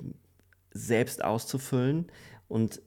[0.75, 2.07] selbst auszufüllen.
[2.47, 2.81] Und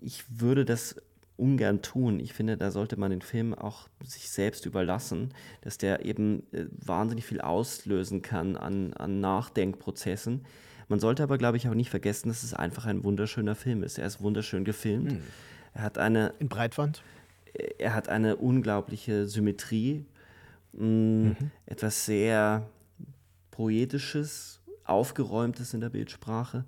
[0.00, 0.96] ich würde das
[1.36, 2.18] ungern tun.
[2.18, 6.66] Ich finde, da sollte man den Film auch sich selbst überlassen, dass der eben äh,
[6.70, 10.44] wahnsinnig viel auslösen kann an, an Nachdenkprozessen.
[10.88, 13.98] Man sollte aber, glaube ich, auch nicht vergessen, dass es einfach ein wunderschöner Film ist.
[13.98, 15.12] Er ist wunderschön gefilmt.
[15.12, 15.22] Mhm.
[15.74, 16.34] Er hat eine.
[16.38, 17.02] In Breitwand?
[17.78, 20.04] Er hat eine unglaubliche Symmetrie.
[20.72, 21.50] Mh, mm, mhm.
[21.66, 22.68] Etwas sehr
[23.50, 26.64] Poetisches, Aufgeräumtes in der Bildsprache.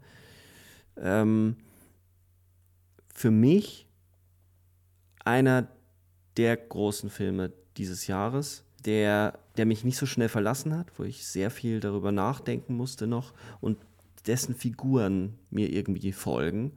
[0.96, 1.56] Ähm,
[3.14, 3.86] für mich
[5.24, 5.68] einer
[6.36, 11.26] der großen Filme dieses Jahres, der, der mich nicht so schnell verlassen hat, wo ich
[11.26, 13.78] sehr viel darüber nachdenken musste noch und
[14.26, 16.72] dessen Figuren mir irgendwie folgen.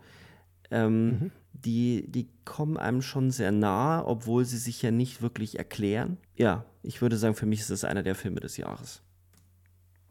[0.70, 1.32] Ähm, mhm.
[1.66, 6.18] Die, die kommen einem schon sehr nahe, obwohl sie sich ja nicht wirklich erklären.
[6.36, 9.02] Ja, ich würde sagen, für mich ist es einer der Filme des Jahres.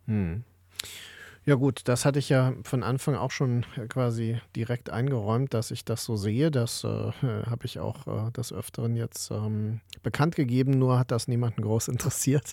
[0.06, 0.44] Hm.
[1.46, 5.70] Ja gut, das hatte ich ja von Anfang auch schon äh, quasi direkt eingeräumt, dass
[5.70, 6.50] ich das so sehe.
[6.50, 6.88] Das äh,
[7.22, 11.86] habe ich auch äh, des Öfteren jetzt ähm, bekannt gegeben, nur hat das niemanden groß
[11.88, 12.52] interessiert.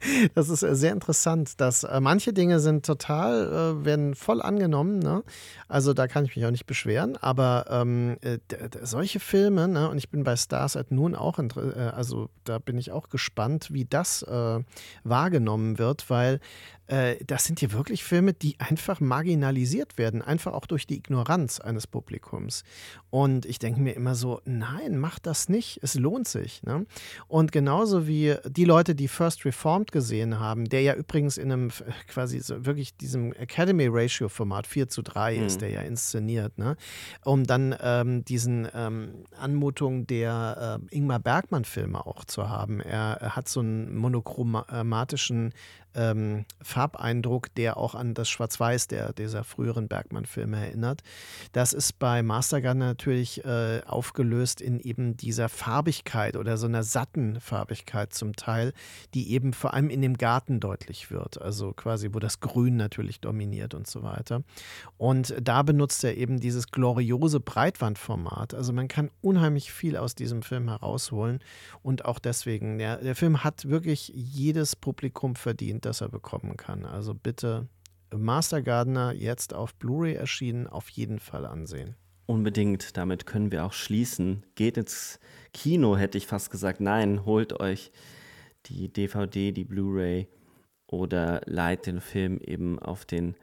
[0.34, 4.98] das ist äh, sehr interessant, dass äh, manche Dinge sind total, äh, werden voll angenommen.
[4.98, 5.22] Ne?
[5.68, 8.16] Also da kann ich mich auch nicht beschweren, aber ähm,
[8.82, 9.88] solche Filme, ne?
[9.90, 13.84] und ich bin bei Stars at Noon auch, also da bin ich auch gespannt, wie
[13.84, 14.24] das
[15.04, 16.40] wahrgenommen wird, weil
[16.90, 21.60] äh, das sind hier wirklich Filme, die einfach marginalisiert werden, einfach auch durch die Ignoranz
[21.60, 22.64] eines Publikums.
[23.10, 26.62] Und ich denke mir immer so, nein, mach das nicht, es lohnt sich.
[26.64, 26.86] Ne?
[27.28, 31.70] Und genauso wie die Leute, die First Reformed gesehen haben, der ja übrigens in einem
[32.08, 35.46] quasi so wirklich diesem Academy Ratio Format 4 zu 3 mhm.
[35.46, 36.76] ist, der ja inszeniert, ne?
[37.24, 42.80] um dann ähm, diesen ähm, Anmutungen der äh, Ingmar Bergmann Filme auch zu haben.
[42.80, 45.52] Er, er hat so einen monochromatischen
[45.94, 51.02] ähm, Farbeindruck, der auch an das Schwarz-Weiß der, dieser früheren Bergmann-Filme erinnert.
[51.52, 57.40] Das ist bei Mastergun natürlich äh, aufgelöst in eben dieser Farbigkeit oder so einer satten
[57.40, 58.72] Farbigkeit zum Teil,
[59.14, 61.40] die eben vor allem in dem Garten deutlich wird.
[61.40, 64.42] Also quasi, wo das Grün natürlich dominiert und so weiter.
[64.98, 68.54] Und da benutzt er eben dieses gloriose Breitwandformat.
[68.54, 71.40] Also man kann unheimlich viel aus diesem Film herausholen
[71.82, 76.84] und auch deswegen, der, der Film hat wirklich jedes Publikum verdient das er bekommen kann.
[76.84, 77.68] Also bitte
[78.14, 81.96] Master Gardener jetzt auf Blu-ray erschienen, auf jeden Fall ansehen.
[82.26, 84.46] Unbedingt, damit können wir auch schließen.
[84.54, 85.18] Geht ins
[85.52, 86.80] Kino, hätte ich fast gesagt.
[86.80, 87.90] Nein, holt euch
[88.66, 90.28] die DVD, die Blu-ray
[90.86, 93.36] oder leiht den Film eben auf den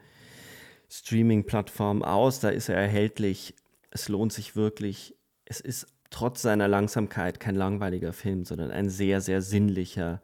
[0.90, 2.40] Streaming-Plattformen aus.
[2.40, 3.54] Da ist er erhältlich.
[3.90, 5.14] Es lohnt sich wirklich.
[5.44, 10.22] Es ist trotz seiner Langsamkeit kein langweiliger Film, sondern ein sehr, sehr sinnlicher,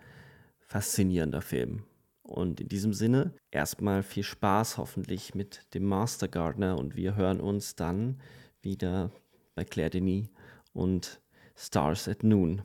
[0.61, 1.85] faszinierender Film.
[2.25, 7.39] Und in diesem Sinne erstmal viel Spaß hoffentlich mit dem Master Gardener und wir hören
[7.39, 8.19] uns dann
[8.63, 9.11] wieder
[9.55, 10.29] bei Claire Denis
[10.73, 11.21] und
[11.55, 12.63] Stars at Noon.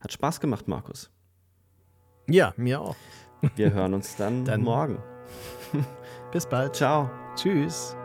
[0.00, 1.10] Hat Spaß gemacht, Markus.
[2.28, 2.96] Ja, mir auch.
[3.56, 5.02] Wir hören uns dann, dann morgen.
[6.30, 6.76] Bis bald.
[6.76, 7.10] Ciao.
[7.34, 7.96] Tschüss.